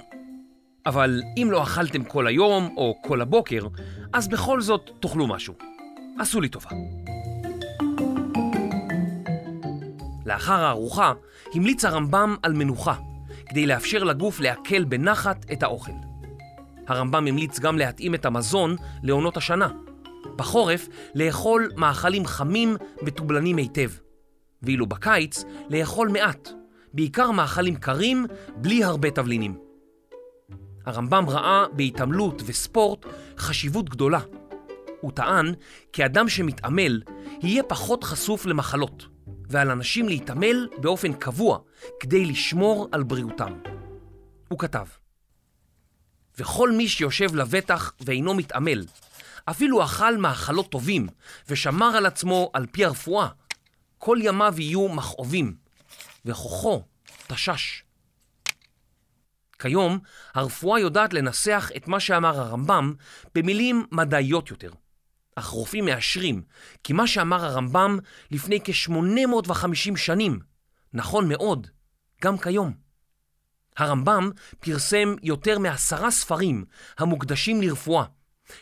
אבל 0.85 1.21
אם 1.37 1.47
לא 1.51 1.63
אכלתם 1.63 2.03
כל 2.03 2.27
היום 2.27 2.73
או 2.77 2.99
כל 3.03 3.21
הבוקר, 3.21 3.67
אז 4.13 4.27
בכל 4.27 4.61
זאת 4.61 4.89
תאכלו 4.99 5.27
משהו. 5.27 5.53
עשו 6.19 6.41
לי 6.41 6.49
טובה. 6.49 6.69
לאחר 10.25 10.63
הארוחה 10.63 11.13
המליץ 11.53 11.85
הרמב"ם 11.85 12.35
על 12.43 12.53
מנוחה, 12.53 12.95
כדי 13.49 13.65
לאפשר 13.65 14.03
לגוף 14.03 14.39
לעכל 14.39 14.83
בנחת 14.83 15.45
את 15.51 15.63
האוכל. 15.63 15.91
הרמב"ם 16.87 17.27
המליץ 17.27 17.59
גם 17.59 17.77
להתאים 17.77 18.15
את 18.15 18.25
המזון 18.25 18.75
לעונות 19.03 19.37
השנה. 19.37 19.69
בחורף 20.35 20.87
לאכול 21.15 21.71
מאכלים 21.75 22.25
חמים 22.25 22.77
מתובלנים 23.01 23.57
היטב, 23.57 23.89
ואילו 24.63 24.85
בקיץ 24.85 25.43
לאכול 25.69 26.07
מעט, 26.07 26.49
בעיקר 26.93 27.31
מאכלים 27.31 27.75
קרים 27.75 28.25
בלי 28.55 28.83
הרבה 28.83 29.11
תבלינים. 29.11 29.57
הרמב"ם 30.85 31.25
ראה 31.29 31.65
בהתעמלות 31.73 32.41
וספורט 32.45 33.05
חשיבות 33.37 33.89
גדולה. 33.89 34.19
הוא 35.01 35.11
טען 35.11 35.53
כי 35.93 36.05
אדם 36.05 36.29
שמתעמל 36.29 37.01
יהיה 37.41 37.63
פחות 37.63 38.03
חשוף 38.03 38.45
למחלות, 38.45 39.05
ועל 39.49 39.71
אנשים 39.71 40.09
להתעמל 40.09 40.67
באופן 40.77 41.13
קבוע 41.13 41.59
כדי 41.99 42.25
לשמור 42.25 42.87
על 42.91 43.03
בריאותם. 43.03 43.59
הוא 44.47 44.59
כתב: 44.59 44.85
וכל 46.37 46.71
מי 46.71 46.87
שיושב 46.87 47.35
לבטח 47.35 47.93
ואינו 48.01 48.33
מתעמל, 48.33 48.85
אפילו 49.45 49.83
אכל 49.83 50.17
מאכלות 50.17 50.71
טובים 50.71 51.07
ושמר 51.47 51.97
על 51.97 52.05
עצמו 52.05 52.51
על 52.53 52.65
פי 52.71 52.85
הרפואה, 52.85 53.27
כל 53.97 54.17
ימיו 54.21 54.53
יהיו 54.57 54.87
מכאובים, 54.89 55.55
וכוחו 56.25 56.83
תשש. 57.27 57.83
כיום 59.59 59.99
הרפואה 60.33 60.79
יודעת 60.79 61.13
לנסח 61.13 61.71
את 61.77 61.87
מה 61.87 61.99
שאמר 61.99 62.39
הרמב"ם 62.39 62.93
במילים 63.35 63.85
מדעיות 63.91 64.51
יותר. 64.51 64.71
אך 65.35 65.45
רופאים 65.45 65.85
מאשרים 65.85 66.41
כי 66.83 66.93
מה 66.93 67.07
שאמר 67.07 67.45
הרמב"ם 67.45 67.99
לפני 68.31 68.59
כ-850 68.63 69.97
שנים 69.97 70.39
נכון 70.93 71.29
מאוד, 71.29 71.67
גם 72.21 72.37
כיום. 72.37 72.73
הרמב"ם 73.77 74.29
פרסם 74.59 75.15
יותר 75.23 75.59
מעשרה 75.59 76.11
ספרים 76.11 76.65
המוקדשים 76.97 77.61
לרפואה, 77.61 78.03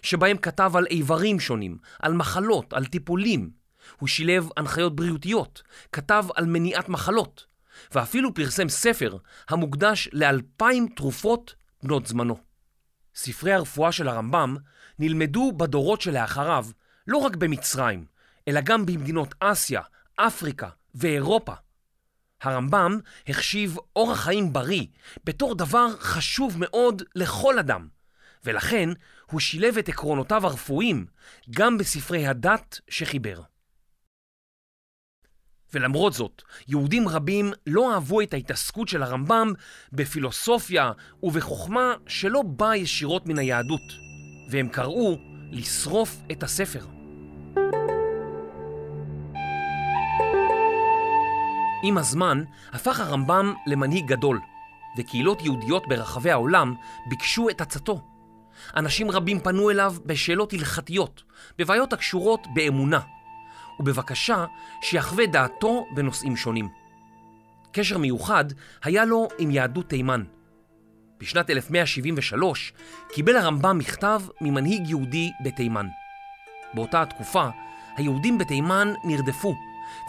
שבהם 0.01 0.37
כתב 0.37 0.71
על 0.75 0.85
איברים 0.85 1.39
שונים, 1.39 1.77
על 1.99 2.13
מחלות, 2.13 2.73
על 2.73 2.85
טיפולים. 2.85 3.49
הוא 3.99 4.07
שילב 4.07 4.49
הנחיות 4.57 4.95
בריאותיות, 4.95 5.63
כתב 5.91 6.25
על 6.35 6.45
מניעת 6.45 6.89
מחלות, 6.89 7.45
ואפילו 7.91 8.33
פרסם 8.33 8.69
ספר 8.69 9.17
המוקדש 9.49 10.09
לאלפיים 10.13 10.87
תרופות 10.95 11.55
בנות 11.83 12.05
זמנו. 12.05 12.37
ספרי 13.15 13.53
הרפואה 13.53 13.91
של 13.91 14.07
הרמב"ם 14.07 14.55
נלמדו 14.99 15.51
בדורות 15.51 16.01
שלאחריו 16.01 16.65
לא 17.07 17.17
רק 17.17 17.35
במצרים, 17.35 18.05
אלא 18.47 18.61
גם 18.61 18.85
במדינות 18.85 19.35
אסיה, 19.39 19.81
אפריקה 20.15 20.69
ואירופה. 20.95 21.53
הרמב"ם 22.41 22.99
החשיב 23.27 23.77
אורח 23.95 24.19
חיים 24.19 24.53
בריא 24.53 24.85
בתור 25.23 25.55
דבר 25.55 25.87
חשוב 25.99 26.55
מאוד 26.59 27.01
לכל 27.15 27.59
אדם, 27.59 27.87
ולכן 28.43 28.89
הוא 29.31 29.39
שילב 29.39 29.77
את 29.77 29.89
עקרונותיו 29.89 30.45
הרפואיים 30.45 31.05
גם 31.49 31.77
בספרי 31.77 32.27
הדת 32.27 32.79
שחיבר. 32.89 33.41
ולמרות 35.73 36.13
זאת, 36.13 36.41
יהודים 36.67 37.07
רבים 37.07 37.51
לא 37.67 37.93
אהבו 37.93 38.21
את 38.21 38.33
ההתעסקות 38.33 38.87
של 38.87 39.03
הרמב"ם 39.03 39.53
בפילוסופיה 39.91 40.91
ובחוכמה 41.23 41.93
שלא 42.07 42.41
באה 42.41 42.77
ישירות 42.77 43.25
מן 43.25 43.39
היהדות, 43.39 44.06
והם 44.47 44.67
קראו 44.67 45.17
לשרוף 45.51 46.17
את 46.31 46.43
הספר. 46.43 46.85
עם 51.83 51.97
הזמן 51.97 52.43
הפך 52.73 52.99
הרמב"ם 52.99 53.53
למנהיג 53.67 54.05
גדול, 54.05 54.39
וקהילות 54.97 55.41
יהודיות 55.41 55.87
ברחבי 55.87 56.31
העולם 56.31 56.75
ביקשו 57.09 57.49
את 57.49 57.61
עצתו. 57.61 58.01
אנשים 58.75 59.11
רבים 59.11 59.39
פנו 59.39 59.69
אליו 59.69 59.95
בשאלות 60.05 60.53
הלכתיות, 60.53 61.23
בבעיות 61.57 61.93
הקשורות 61.93 62.47
באמונה, 62.53 62.99
ובבקשה 63.79 64.45
שיחווה 64.81 65.25
דעתו 65.25 65.85
בנושאים 65.95 66.35
שונים. 66.35 66.69
קשר 67.71 67.97
מיוחד 67.97 68.45
היה 68.83 69.05
לו 69.05 69.27
עם 69.39 69.51
יהדות 69.51 69.89
תימן. 69.89 70.23
בשנת 71.19 71.49
1173 71.49 72.73
קיבל 73.13 73.35
הרמב"ם 73.37 73.77
מכתב 73.77 74.21
ממנהיג 74.41 74.89
יהודי 74.89 75.31
בתימן. 75.43 75.87
באותה 76.73 77.01
התקופה 77.01 77.49
היהודים 77.97 78.37
בתימן 78.37 78.93
נרדפו 79.03 79.55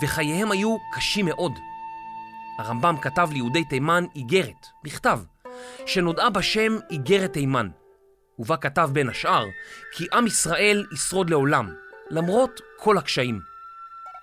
וחייהם 0.02 0.50
היו 0.50 0.76
קשים 0.92 1.26
מאוד. 1.26 1.52
הרמב"ם 2.58 2.96
כתב 3.02 3.28
ליהודי 3.32 3.64
תימן 3.64 4.04
איגרת, 4.16 4.66
מכתב, 4.84 5.20
שנודעה 5.86 6.30
בשם 6.30 6.76
איגרת 6.90 7.32
תימן, 7.32 7.68
ובה 8.38 8.56
כתב 8.56 8.90
בין 8.92 9.08
השאר 9.08 9.44
כי 9.92 10.06
עם 10.12 10.26
ישראל 10.26 10.86
ישרוד 10.92 11.30
לעולם, 11.30 11.74
למרות 12.10 12.60
כל 12.76 12.98
הקשיים. 12.98 13.40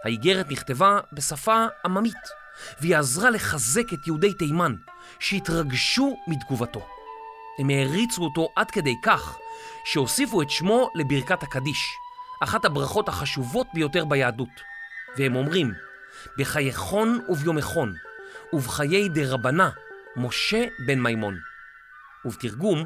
האיגרת 0.05 0.51
נכתבה 0.51 0.99
בשפה 1.13 1.65
עממית, 1.85 2.44
והיא 2.81 2.97
עזרה 2.97 3.29
לחזק 3.29 3.93
את 3.93 4.07
יהודי 4.07 4.33
תימן, 4.33 4.75
שהתרגשו 5.19 6.17
מתגובתו. 6.27 6.87
הם 7.59 7.69
העריצו 7.69 8.23
אותו 8.23 8.49
עד 8.55 8.71
כדי 8.71 8.95
כך, 9.03 9.37
שהוסיפו 9.85 10.41
את 10.41 10.49
שמו 10.49 10.89
לברכת 10.95 11.43
הקדיש, 11.43 11.91
אחת 12.43 12.65
הברכות 12.65 13.09
החשובות 13.09 13.67
ביותר 13.73 14.05
ביהדות. 14.05 14.61
והם 15.17 15.35
אומרים, 15.35 15.71
בחייכון 16.37 17.19
וביומכון, 17.29 17.93
ובחיי 18.53 19.09
דרבנה, 19.09 19.69
משה 20.15 20.65
בן 20.87 20.99
מימון. 20.99 21.37
ובתרגום, 22.25 22.85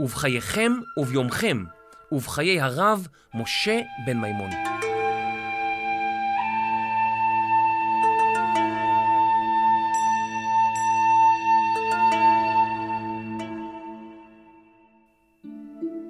ובחייכם 0.00 0.72
וביומכם, 0.96 1.64
ובחיי 2.12 2.60
הרב, 2.60 3.08
משה 3.34 3.80
בן 4.06 4.16
מימון. 4.16 4.50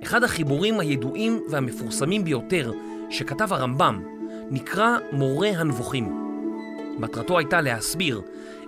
אחד 0.05 0.25
החיבורים 0.25 0.81
הידועים 0.81 1.43
והמפורסמים 1.49 2.25
ביותר 2.25 2.73
שכתב 3.11 3.53
הרמב"ם 3.53 4.03
נקרא 4.51 4.97
מורה 5.13 5.49
הנבוכים. 5.49 6.13
מטרתו 6.99 7.39
הייתה 7.39 7.61
להסביר 7.61 8.23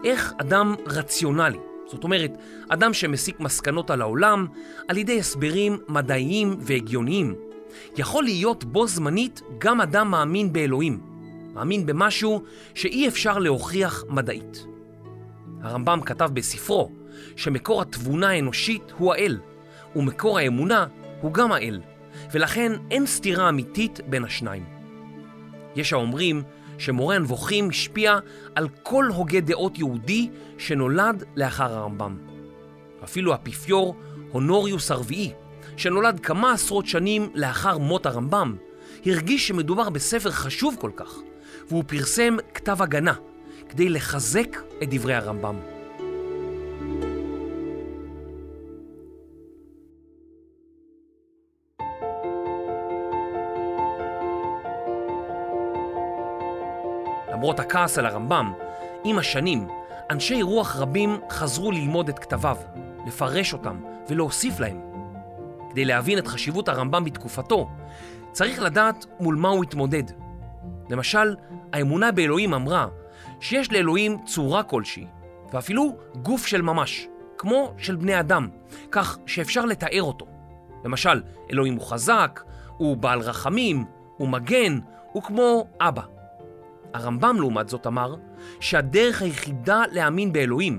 איך 0.05 0.35
אדם 0.41 0.75
רציונלי, 0.87 1.59
זאת 1.87 2.05
אומרת, 2.05 2.31
אדם 2.69 2.93
שמסיק 2.93 3.41
מסקנות 3.41 3.91
על 3.91 4.03
העולם 4.03 4.47
על 4.89 4.97
ידי 4.97 5.19
הסברים 5.19 5.79
מדעיים 5.89 6.57
והגיוניים, 6.61 7.35
יכול 7.97 8.25
להיות 8.25 8.65
בו 8.65 8.87
זמנית 8.87 9.43
גם 9.59 9.81
אדם 9.81 10.11
מאמין 10.11 10.53
באלוהים, 10.53 11.01
מאמין 11.55 11.87
במשהו 11.87 12.43
שאי 12.75 13.09
אפשר 13.09 13.39
להוכיח 13.39 14.05
מדעית. 14.09 14.67
הרמב"ם 15.63 16.01
כתב 16.01 16.31
בספרו 16.33 16.91
שמקור 17.37 17.83
התבונה 17.83 18.29
האנושית 18.29 18.93
הוא 18.99 19.15
האל, 19.15 19.39
ומקור 19.97 20.39
האמונה 20.39 20.87
הוא 21.21 21.33
גם 21.33 21.53
האל, 21.53 21.81
ולכן 22.33 22.73
אין 22.91 23.07
סתירה 23.07 23.49
אמיתית 23.49 24.01
בין 24.09 24.25
השניים. 24.25 24.65
יש 25.77 25.93
האומרים 25.93 26.43
שמורה 26.79 27.17
הנבוכים 27.17 27.69
השפיע 27.69 28.19
על 28.55 28.69
כל 28.83 29.07
הוגה 29.15 29.41
דעות 29.41 29.79
יהודי 29.79 30.31
שנולד 30.59 31.25
לאחר 31.37 31.73
הרמב"ם. 31.75 32.17
אפילו 33.05 33.33
האפיפיור 33.33 33.97
הונוריוס 34.31 34.91
הרביעי, 34.91 35.33
שנולד 35.77 36.21
כמה 36.21 36.53
עשרות 36.53 36.87
שנים 36.87 37.31
לאחר 37.35 37.79
מות 37.79 38.07
הרמב"ם, 38.07 38.57
הרגיש 39.07 39.49
שמדובר 39.49 39.91
בספר 39.91 40.31
חשוב 40.31 40.77
כל 40.81 40.91
כך, 40.97 41.19
והוא 41.69 41.85
פרסם 41.87 42.37
כתב 42.55 42.83
הגנה 42.83 43.15
כדי 43.69 43.89
לחזק 43.89 44.57
את 44.83 44.95
דברי 44.95 45.15
הרמב"ם. 45.15 45.76
למרות 57.47 57.61
הכעס 57.61 57.99
על 57.99 58.07
הרמב"ם, 58.07 58.53
עם 59.05 59.19
השנים, 59.19 59.69
אנשי 60.11 60.43
רוח 60.43 60.77
רבים 60.77 61.21
חזרו 61.31 61.73
ללמוד 61.73 62.09
את 62.09 62.19
כתביו, 62.19 62.57
לפרש 63.07 63.53
אותם 63.53 63.81
ולהוסיף 64.09 64.61
להם. 64.61 64.81
כדי 65.71 65.85
להבין 65.85 66.19
את 66.19 66.27
חשיבות 66.27 66.69
הרמב"ם 66.69 67.05
בתקופתו, 67.05 67.69
צריך 68.33 68.63
לדעת 68.63 69.07
מול 69.21 69.35
מה 69.35 69.49
הוא 69.49 69.65
התמודד. 69.65 70.03
למשל, 70.91 71.37
האמונה 71.73 72.13
באלוהים 72.13 72.55
אמרה 72.55 72.87
שיש 73.41 73.73
לאלוהים 73.73 74.19
צורה 74.25 74.63
כלשהי, 74.63 75.07
ואפילו 75.53 75.97
גוף 76.23 76.47
של 76.47 76.63
ממש, 76.63 77.09
כמו 77.39 77.75
של 77.79 77.97
בני 77.97 78.21
אדם, 78.21 78.49
כך 78.91 79.19
שאפשר 79.27 79.65
לתאר 79.65 80.03
אותו. 80.03 80.27
למשל, 80.85 81.23
אלוהים 81.53 81.75
הוא 81.75 81.87
חזק, 81.87 82.43
הוא 82.77 82.97
בעל 82.97 83.21
רחמים, 83.21 83.85
הוא 84.17 84.29
מגן, 84.29 84.79
הוא 85.13 85.23
כמו 85.23 85.67
אבא. 85.81 86.16
הרמב"ם 86.97 87.37
לעומת 87.39 87.69
זאת 87.69 87.87
אמר 87.87 88.15
שהדרך 88.61 89.23
היחידה 89.23 89.83
להאמין 89.93 90.33
באלוהים 90.33 90.79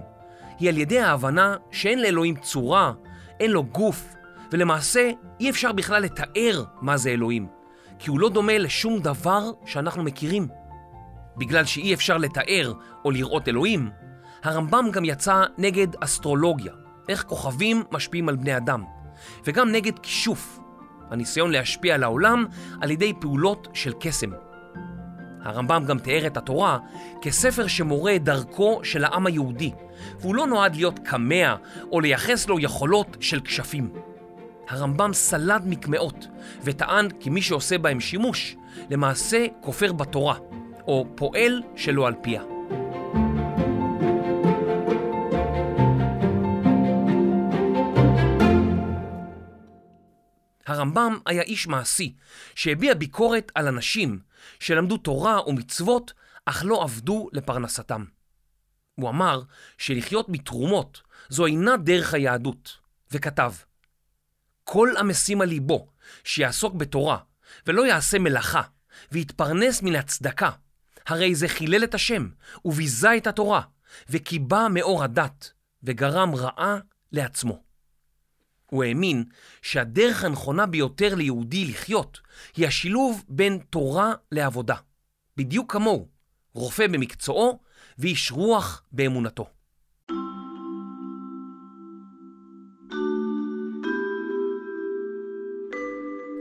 היא 0.60 0.69
על 0.69 0.77
ידי 0.77 0.99
ההבנה 0.99 1.56
שאין 1.71 2.01
לאלוהים 2.01 2.36
צורה, 2.36 2.93
אין 3.39 3.51
לו 3.51 3.63
גוף, 3.63 4.15
ולמעשה 4.51 5.12
אי 5.39 5.49
אפשר 5.49 5.71
בכלל 5.71 6.03
לתאר 6.03 6.63
מה 6.82 6.97
זה 6.97 7.10
אלוהים, 7.10 7.47
כי 7.99 8.10
הוא 8.10 8.19
לא 8.19 8.30
דומה 8.30 8.58
לשום 8.58 8.99
דבר 8.99 9.51
שאנחנו 9.65 10.03
מכירים. 10.03 10.47
בגלל 11.38 11.65
שאי 11.65 11.93
אפשר 11.93 12.17
לתאר 12.17 12.73
או 13.06 13.12
לראות 13.12 13.47
אלוהים, 13.47 13.89
הרמב"ם 14.43 14.89
גם 14.91 15.06
יצא 15.06 15.43
נגד 15.58 15.88
אסטרולוגיה, 15.99 16.73
איך 17.10 17.23
כוכבים 17.23 17.84
משפיעים 17.91 18.30
על 18.30 18.36
בני 18.36 18.58
אדם, 18.58 18.84
וגם 19.45 19.71
נגד 19.71 19.99
כישוף, 19.99 20.60
הניסיון 21.12 21.51
להשפיע 21.51 21.95
על 21.95 22.03
העולם 22.03 22.45
על 22.82 22.91
ידי 22.91 23.13
פעולות 23.19 23.67
של 23.73 23.93
קסם. 23.99 24.30
הרמב"ם 25.43 25.84
גם 25.88 26.00
תיאר 26.00 26.28
את 26.28 26.38
התורה 26.38 26.78
כספר 27.21 27.67
שמורה 27.67 28.15
את 28.15 28.23
דרכו 28.23 28.80
של 28.84 29.04
העם 29.04 29.26
היהודי, 29.26 29.71
והוא 30.19 30.36
לא 30.36 30.47
נועד 30.47 30.76
להיות 30.76 31.00
קמע 31.00 31.56
או 31.91 32.02
לייחס 32.02 32.47
לו 32.47 32.60
יכולות 32.60 33.17
של 33.19 33.39
כשפים. 33.39 33.89
הרמב"ם 34.69 35.13
סלד 35.13 35.63
מקמעות, 35.65 36.28
וטען 36.63 37.10
כי 37.19 37.30
מי 37.30 37.41
שעושה 37.41 37.78
בהם 37.78 38.00
שימוש, 38.00 38.56
למעשה 38.89 39.45
כופר 39.62 39.93
בתורה, 39.93 40.36
או 40.88 41.06
פועל 41.15 41.62
שלא 41.76 42.08
על 42.08 42.13
פיה. 42.21 42.57
הרמב"ם 50.78 51.18
היה 51.26 51.42
איש 51.42 51.68
מעשי, 51.68 52.16
שהביע 52.56 52.94
ביקורת 52.94 53.52
על 53.56 53.68
אנשים 53.68 54.20
שלמדו 54.60 54.98
תורה 54.98 55.50
ומצוות, 55.50 56.13
אך 56.46 56.63
לא 56.66 56.84
עבדו 56.84 57.30
לפרנסתם. 57.34 58.06
הוא 58.96 59.10
אמר 59.10 59.42
שלחיות 59.78 60.30
מתרומות 60.30 61.02
זו 61.30 61.46
אינה 61.46 61.78
דרך 61.78 62.13
היהדות, 62.13 62.78
וכתב: 63.12 63.54
כל 64.63 64.90
המשים 64.98 65.42
על 65.42 65.50
ליבו 65.50 65.88
שיעסוק 66.24 66.74
בתורה 66.74 67.18
ולא 67.68 67.88
יעשה 67.88 68.20
מלאכה 68.20 68.62
ויתפרנס 69.12 69.82
מן 69.82 69.96
הצדקה, 69.96 70.50
הרי 71.08 71.36
זה 71.36 71.48
חילל 71.48 71.84
את 71.84 71.94
השם 71.94 72.30
וביזה 72.66 73.18
את 73.18 73.28
התורה 73.28 73.62
וקיבע 74.10 74.68
מאור 74.68 75.04
הדת 75.04 75.52
וגרם 75.84 76.36
רעה 76.36 76.78
לעצמו. 77.12 77.66
הוא 78.71 78.84
האמין 78.84 79.23
שהדרך 79.62 80.23
הנכונה 80.23 80.65
ביותר 80.65 81.15
ליהודי 81.15 81.65
לחיות 81.65 82.19
היא 82.56 82.67
השילוב 82.67 83.23
בין 83.30 83.60
תורה 83.69 84.13
לעבודה. 84.32 84.75
בדיוק 85.38 85.71
כמוהו, 85.71 86.08
רופא 86.53 86.88
במקצועו 86.88 87.60
ואיש 87.97 88.32
רוח 88.32 88.84
באמונתו. 88.91 89.45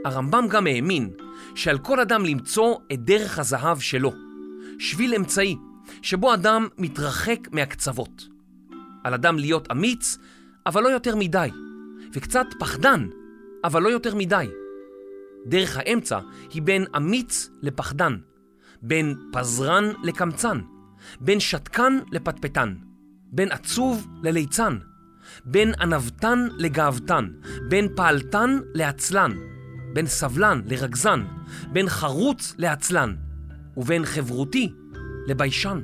הרמב"ם 0.05 0.47
גם 0.49 0.67
האמין 0.67 1.13
שעל 1.55 1.79
כל 1.79 1.99
אדם 1.99 2.25
למצוא 2.25 2.75
את 2.93 3.03
דרך 3.03 3.39
הזהב 3.39 3.79
שלו, 3.79 4.13
שביל 4.79 5.15
אמצעי, 5.15 5.55
שבו 6.01 6.33
אדם 6.33 6.67
מתרחק 6.77 7.39
מהקצוות. 7.51 8.27
על 9.03 9.13
אדם 9.13 9.39
להיות 9.39 9.71
אמיץ, 9.71 10.17
אבל 10.65 10.83
לא 10.83 10.89
יותר 10.89 11.15
מדי. 11.15 11.49
וקצת 12.17 12.47
פחדן, 12.59 13.07
אבל 13.63 13.81
לא 13.81 13.89
יותר 13.89 14.15
מדי. 14.15 14.47
דרך 15.45 15.77
האמצע 15.77 16.19
היא 16.53 16.61
בין 16.61 16.85
אמיץ 16.97 17.49
לפחדן, 17.61 18.17
בין 18.81 19.15
פזרן 19.33 19.91
לקמצן, 20.03 20.61
בין 21.21 21.39
שתקן 21.39 21.99
לפטפטן, 22.11 22.75
בין 23.31 23.51
עצוב 23.51 24.07
לליצן, 24.23 24.77
בין 25.45 25.73
ענוותן 25.79 26.47
לגאוותן, 26.57 27.27
בין 27.69 27.87
פעלתן 27.95 28.59
לעצלן, 28.73 29.31
בין 29.93 30.07
סבלן 30.07 30.61
לרגזן, 30.65 31.25
בין 31.73 31.89
חרוץ 31.89 32.55
לעצלן, 32.57 33.15
ובין 33.77 34.05
חברותי 34.05 34.73
לביישן. 35.27 35.81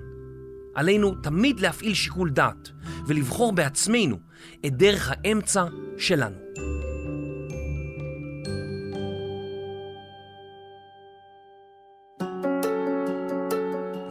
עלינו 0.76 1.16
תמיד 1.16 1.60
להפעיל 1.60 1.94
שיקול 1.94 2.30
דעת 2.30 2.70
ולבחור 3.08 3.52
בעצמנו 3.52 4.18
את 4.66 4.78
דרך 4.78 5.12
האמצע 5.12 5.66
שלנו. 5.98 6.36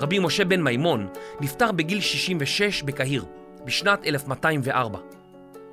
רבי 0.01 0.19
משה 0.19 0.45
בן 0.45 0.63
מימון 0.63 1.09
נפטר 1.41 1.73
בגיל 1.73 2.01
66 2.01 2.83
בקהיר, 2.83 3.25
בשנת 3.65 4.07
1204. 4.07 4.99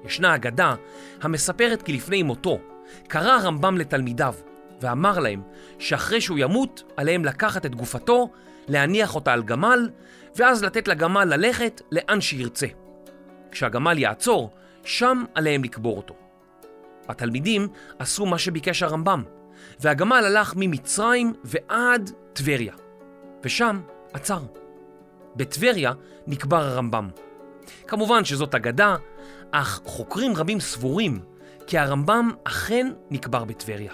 ישנה 0.06 0.36
אגדה 0.36 0.76
המספרת 1.22 1.82
כי 1.82 1.94
לפני 1.94 2.24
מותו 2.24 2.60
קרא 3.08 3.32
הרמב"ם 3.32 3.78
לתלמידיו 3.78 4.34
ואמר 4.82 5.20
להם 5.20 5.42
שאחרי 5.80 6.22
שהוא 6.22 6.38
ימות 6.40 6.84
עליהם 6.98 7.26
לקחת 7.26 7.66
את 7.66 7.76
גופתו, 7.76 8.30
להניח 8.68 9.16
אותה 9.16 9.34
על 9.34 9.44
גמל 9.44 9.90
ואז 10.36 10.64
לתת 10.64 10.88
לגמל 10.88 11.26
ללכת 11.26 11.82
לאן 11.92 12.22
שירצה. 12.22 12.68
כשהגמל 13.52 13.98
יעצור, 13.98 14.50
שם 14.84 15.24
עליהם 15.36 15.64
לקבור 15.64 15.98
אותו. 15.98 16.16
התלמידים 17.08 17.68
עשו 18.00 18.26
מה 18.26 18.38
שביקש 18.38 18.84
הרמב"ם, 18.84 19.24
והגמל 19.80 20.24
הלך 20.26 20.54
ממצרים 20.58 21.34
ועד 21.44 22.12
טבריה, 22.34 22.74
ושם 23.44 23.82
עצר. 24.14 24.40
בטבריה 25.36 25.94
נקבר 26.28 26.64
הרמב"ם. 26.64 27.10
כמובן 27.88 28.26
שזאת 28.26 28.56
אגדה, 28.56 28.96
אך 29.52 29.82
חוקרים 29.86 30.36
רבים 30.36 30.60
סבורים 30.60 31.20
כי 31.68 31.78
הרמב"ם 31.78 32.32
אכן 32.44 32.92
נקבר 33.12 33.46
בטבריה. 33.46 33.94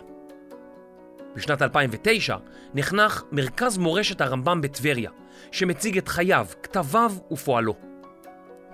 בשנת 1.36 1.62
2009 1.62 2.38
נחנך 2.74 3.24
מרכז 3.32 3.78
מורשת 3.78 4.21
הרמב"ם 4.21 4.62
בטבריה, 4.62 5.12
שמציג 5.52 5.98
את 5.98 6.08
חייו, 6.08 6.48
כתביו 6.63 7.13
ופועלו. 7.32 7.76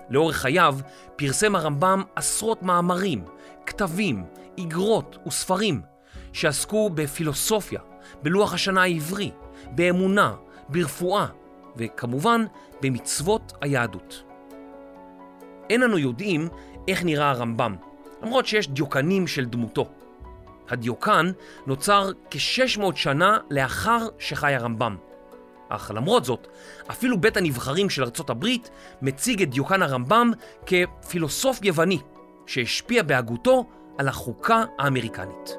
לאורך 0.10 0.36
חייו 0.38 0.78
פרסם 1.15 1.56
הרמב"ם 1.56 2.04
עשרות 2.15 2.63
מאמרים, 2.63 3.24
כתבים, 3.65 4.24
איגרות 4.58 5.17
וספרים 5.28 5.82
שעסקו 6.34 6.89
בפילוסופיה, 6.89 7.80
בלוח 8.24 8.54
השנה 8.54 8.82
העברי, 8.82 9.32
באמונה, 9.71 10.34
ברפואה 10.69 11.26
וכמובן 11.76 12.45
במצוות 12.82 13.54
היהדות. 13.62 14.24
אין 15.69 15.84
אנו 15.84 15.97
יודעים 15.97 16.50
איך 16.88 17.04
נראה 17.04 17.30
הרמב"ם, 17.30 17.76
למרות 18.24 18.45
שיש 18.45 18.69
דיוקנים 18.69 19.28
של 19.28 19.45
דמותו. 19.45 19.89
הדיוקן 20.69 21.32
נוצר 21.67 22.12
כ-600 22.32 22.95
שנה 22.95 23.38
לאחר 23.50 24.08
שחי 24.19 24.56
הרמב"ם. 24.56 24.95
אך 25.75 25.91
למרות 25.95 26.25
זאת, 26.25 26.47
אפילו 26.91 27.21
בית 27.21 27.38
הנבחרים 27.38 27.89
של 27.89 28.03
ארצות 28.03 28.29
הברית 28.29 28.69
מציג 29.01 29.41
את 29.41 29.49
דיוקן 29.49 29.81
הרמב"ם 29.81 30.31
כפילוסוף 30.65 31.60
יווני 31.63 31.99
שהשפיע 32.45 33.03
בהגותו 33.03 33.65
על 33.97 34.07
החוקה 34.07 34.63
האמריקנית. 34.79 35.57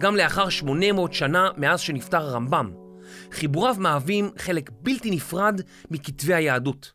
גם 0.00 0.16
לאחר 0.16 0.48
800 0.48 1.12
שנה 1.12 1.48
מאז 1.56 1.80
שנפטר 1.80 2.22
הרמב"ם, 2.22 2.72
חיבוריו 3.32 3.76
מהווים 3.78 4.30
חלק 4.38 4.70
בלתי 4.82 5.10
נפרד 5.10 5.60
מכתבי 5.90 6.34
היהדות, 6.34 6.92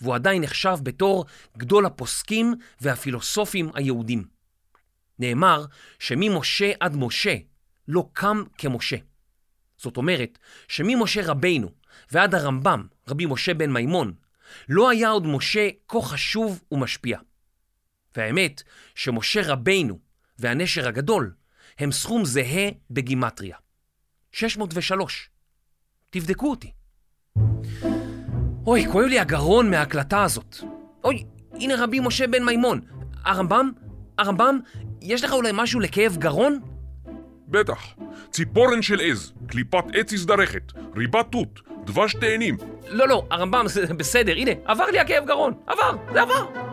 והוא 0.00 0.14
עדיין 0.14 0.42
נחשב 0.42 0.76
בתור 0.82 1.24
גדול 1.58 1.86
הפוסקים 1.86 2.54
והפילוסופים 2.80 3.70
היהודים. 3.74 4.24
נאמר 5.18 5.64
שממשה 5.98 6.72
עד 6.80 6.96
משה 6.96 7.34
לא 7.88 8.08
קם 8.12 8.42
כמשה. 8.58 8.96
זאת 9.76 9.96
אומרת 9.96 10.38
שממשה 10.68 11.20
רבינו 11.24 11.70
ועד 12.10 12.34
הרמב"ם, 12.34 12.86
רבי 13.08 13.26
משה 13.26 13.54
בן 13.54 13.72
מימון, 13.72 14.14
לא 14.68 14.90
היה 14.90 15.08
עוד 15.08 15.26
משה 15.26 15.68
כה 15.88 16.02
חשוב 16.02 16.62
ומשפיע. 16.72 17.18
והאמת 18.16 18.62
שמשה 18.94 19.40
רבינו 19.44 19.98
והנשר 20.38 20.88
הגדול 20.88 21.34
הם 21.78 21.92
סכום 21.92 22.24
זהה 22.24 22.68
בגימטריה. 22.90 23.56
603. 24.32 25.30
תבדקו 26.10 26.50
אותי. 26.50 26.72
אוי, 28.68 28.86
כואב 28.92 29.06
לי 29.06 29.18
הגרון 29.18 29.70
מההקלטה 29.70 30.22
הזאת. 30.22 30.56
אוי, 31.04 31.24
הנה 31.52 31.84
רבי 31.84 32.00
משה 32.00 32.26
בן 32.26 32.44
מימון. 32.44 32.80
הרמב"ם? 33.24 33.70
הרמב"ם? 34.18 34.58
יש 35.02 35.24
לך 35.24 35.32
אולי 35.32 35.50
משהו 35.54 35.80
לכאב 35.80 36.16
גרון? 36.16 36.60
בטח. 37.48 37.86
ציפורן 38.30 38.82
של 38.82 39.00
עז, 39.00 39.32
קליפת 39.46 39.84
עץ 39.94 40.12
הזדרכת, 40.12 40.72
ריבת 40.96 41.26
תות, 41.30 41.60
דבש 41.84 42.14
תאנים. 42.14 42.56
לא, 42.88 43.08
לא, 43.08 43.26
הרמב"ם, 43.30 43.66
בסדר, 43.96 44.32
הנה, 44.36 44.50
עבר 44.64 44.86
לי 44.86 44.98
הכאב 45.00 45.26
גרון. 45.26 45.52
עבר, 45.66 45.96
זה 46.12 46.22
עבר. 46.22 46.67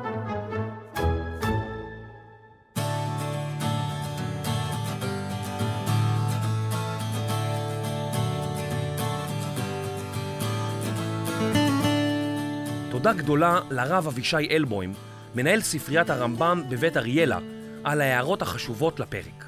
תודה 13.05 13.17
גדולה 13.17 13.59
לרב 13.71 14.07
אבישי 14.07 14.47
אלבוים, 14.51 14.93
מנהל 15.35 15.61
ספריית 15.61 16.09
הרמב"ם 16.09 16.63
בבית 16.69 16.97
אריאלה, 16.97 17.39
על 17.83 18.01
ההערות 18.01 18.41
החשובות 18.41 18.99
לפרק. 18.99 19.45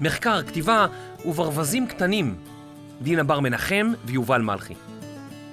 מחקר, 0.00 0.42
כתיבה 0.42 0.86
וברווזים 1.24 1.86
קטנים, 1.86 2.36
דינה 3.02 3.24
בר 3.24 3.40
מנחם 3.40 3.92
ויובל 4.04 4.42
מלכי. 4.42 4.74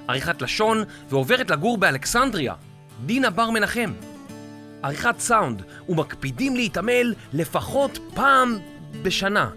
עריכת 0.08 0.42
לשון 0.42 0.84
ועוברת 1.10 1.52
לגור 1.52 1.78
באלכסנדריה, 1.78 2.54
דינה 3.06 3.30
בר 3.30 3.50
מנחם. 3.50 3.94
עריכת 4.84 5.16
סאונד 5.20 5.62
ומקפידים 5.90 6.56
להתעמל 6.56 7.14
לפחות 7.34 8.00
פעם 8.14 8.58
בשנה, 9.02 9.50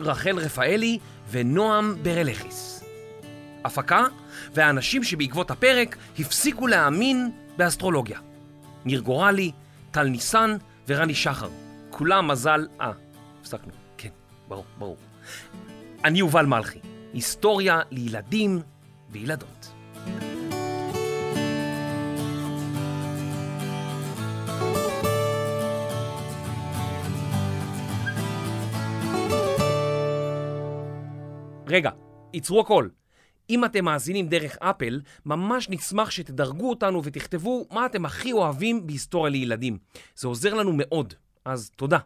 רחל 0.00 0.38
רפאלי 0.38 0.98
ונועם 1.30 1.94
ברלכיס. 2.02 2.84
הפקה 3.64 4.06
והאנשים 4.54 5.04
שבעקבות 5.04 5.50
הפרק 5.50 5.96
הפסיקו 6.18 6.66
להאמין 6.66 7.30
באסטרולוגיה. 7.56 8.18
ניר 8.84 9.00
גורלי, 9.00 9.52
טל 9.90 10.04
ניסן 10.04 10.56
ורני 10.88 11.14
שחר. 11.14 11.48
כולם 11.90 12.28
מזל... 12.28 12.66
אה, 12.80 12.92
הפסקנו. 13.40 13.72
כן, 13.98 14.08
ברור, 14.48 14.64
ברור. 14.78 14.96
אני 16.04 16.18
יובל 16.18 16.46
מלכי, 16.46 16.78
היסטוריה 17.12 17.80
לילדים 17.90 18.60
וילדות. 19.10 19.72
רגע, 31.68 31.90
ייצרו 32.34 32.60
הכל. 32.60 32.88
אם 33.50 33.64
אתם 33.64 33.84
מאזינים 33.84 34.28
דרך 34.28 34.56
אפל, 34.60 35.00
ממש 35.26 35.68
נשמח 35.70 36.10
שתדרגו 36.10 36.70
אותנו 36.70 37.04
ותכתבו 37.04 37.66
מה 37.70 37.86
אתם 37.86 38.04
הכי 38.04 38.32
אוהבים 38.32 38.86
בהיסטוריה 38.86 39.30
לילדים. 39.30 39.78
זה 40.16 40.28
עוזר 40.28 40.54
לנו 40.54 40.72
מאוד, 40.74 41.14
אז 41.44 41.70
תודה. 41.76 41.98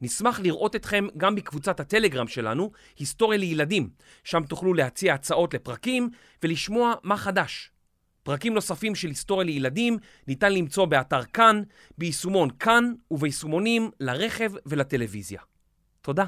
נשמח 0.00 0.40
לראות 0.40 0.76
אתכם 0.76 1.06
גם 1.16 1.34
בקבוצת 1.34 1.80
הטלגרם 1.80 2.28
שלנו, 2.28 2.70
היסטוריה 2.98 3.38
לילדים, 3.38 3.90
שם 4.24 4.42
תוכלו 4.42 4.74
להציע 4.74 5.14
הצעות 5.14 5.54
לפרקים 5.54 6.10
ולשמוע 6.42 6.94
מה 7.02 7.16
חדש. 7.16 7.70
פרקים 8.22 8.54
נוספים 8.54 8.94
של 8.94 9.08
היסטוריה 9.08 9.46
לילדים 9.46 9.98
ניתן 10.26 10.52
למצוא 10.52 10.84
באתר 10.84 11.24
כאן, 11.24 11.62
ביישומון 11.98 12.50
כאן 12.50 12.92
וביישומונים 13.10 13.90
לרכב 14.00 14.52
ולטלוויזיה. 14.66 15.40
תודה. 16.02 16.24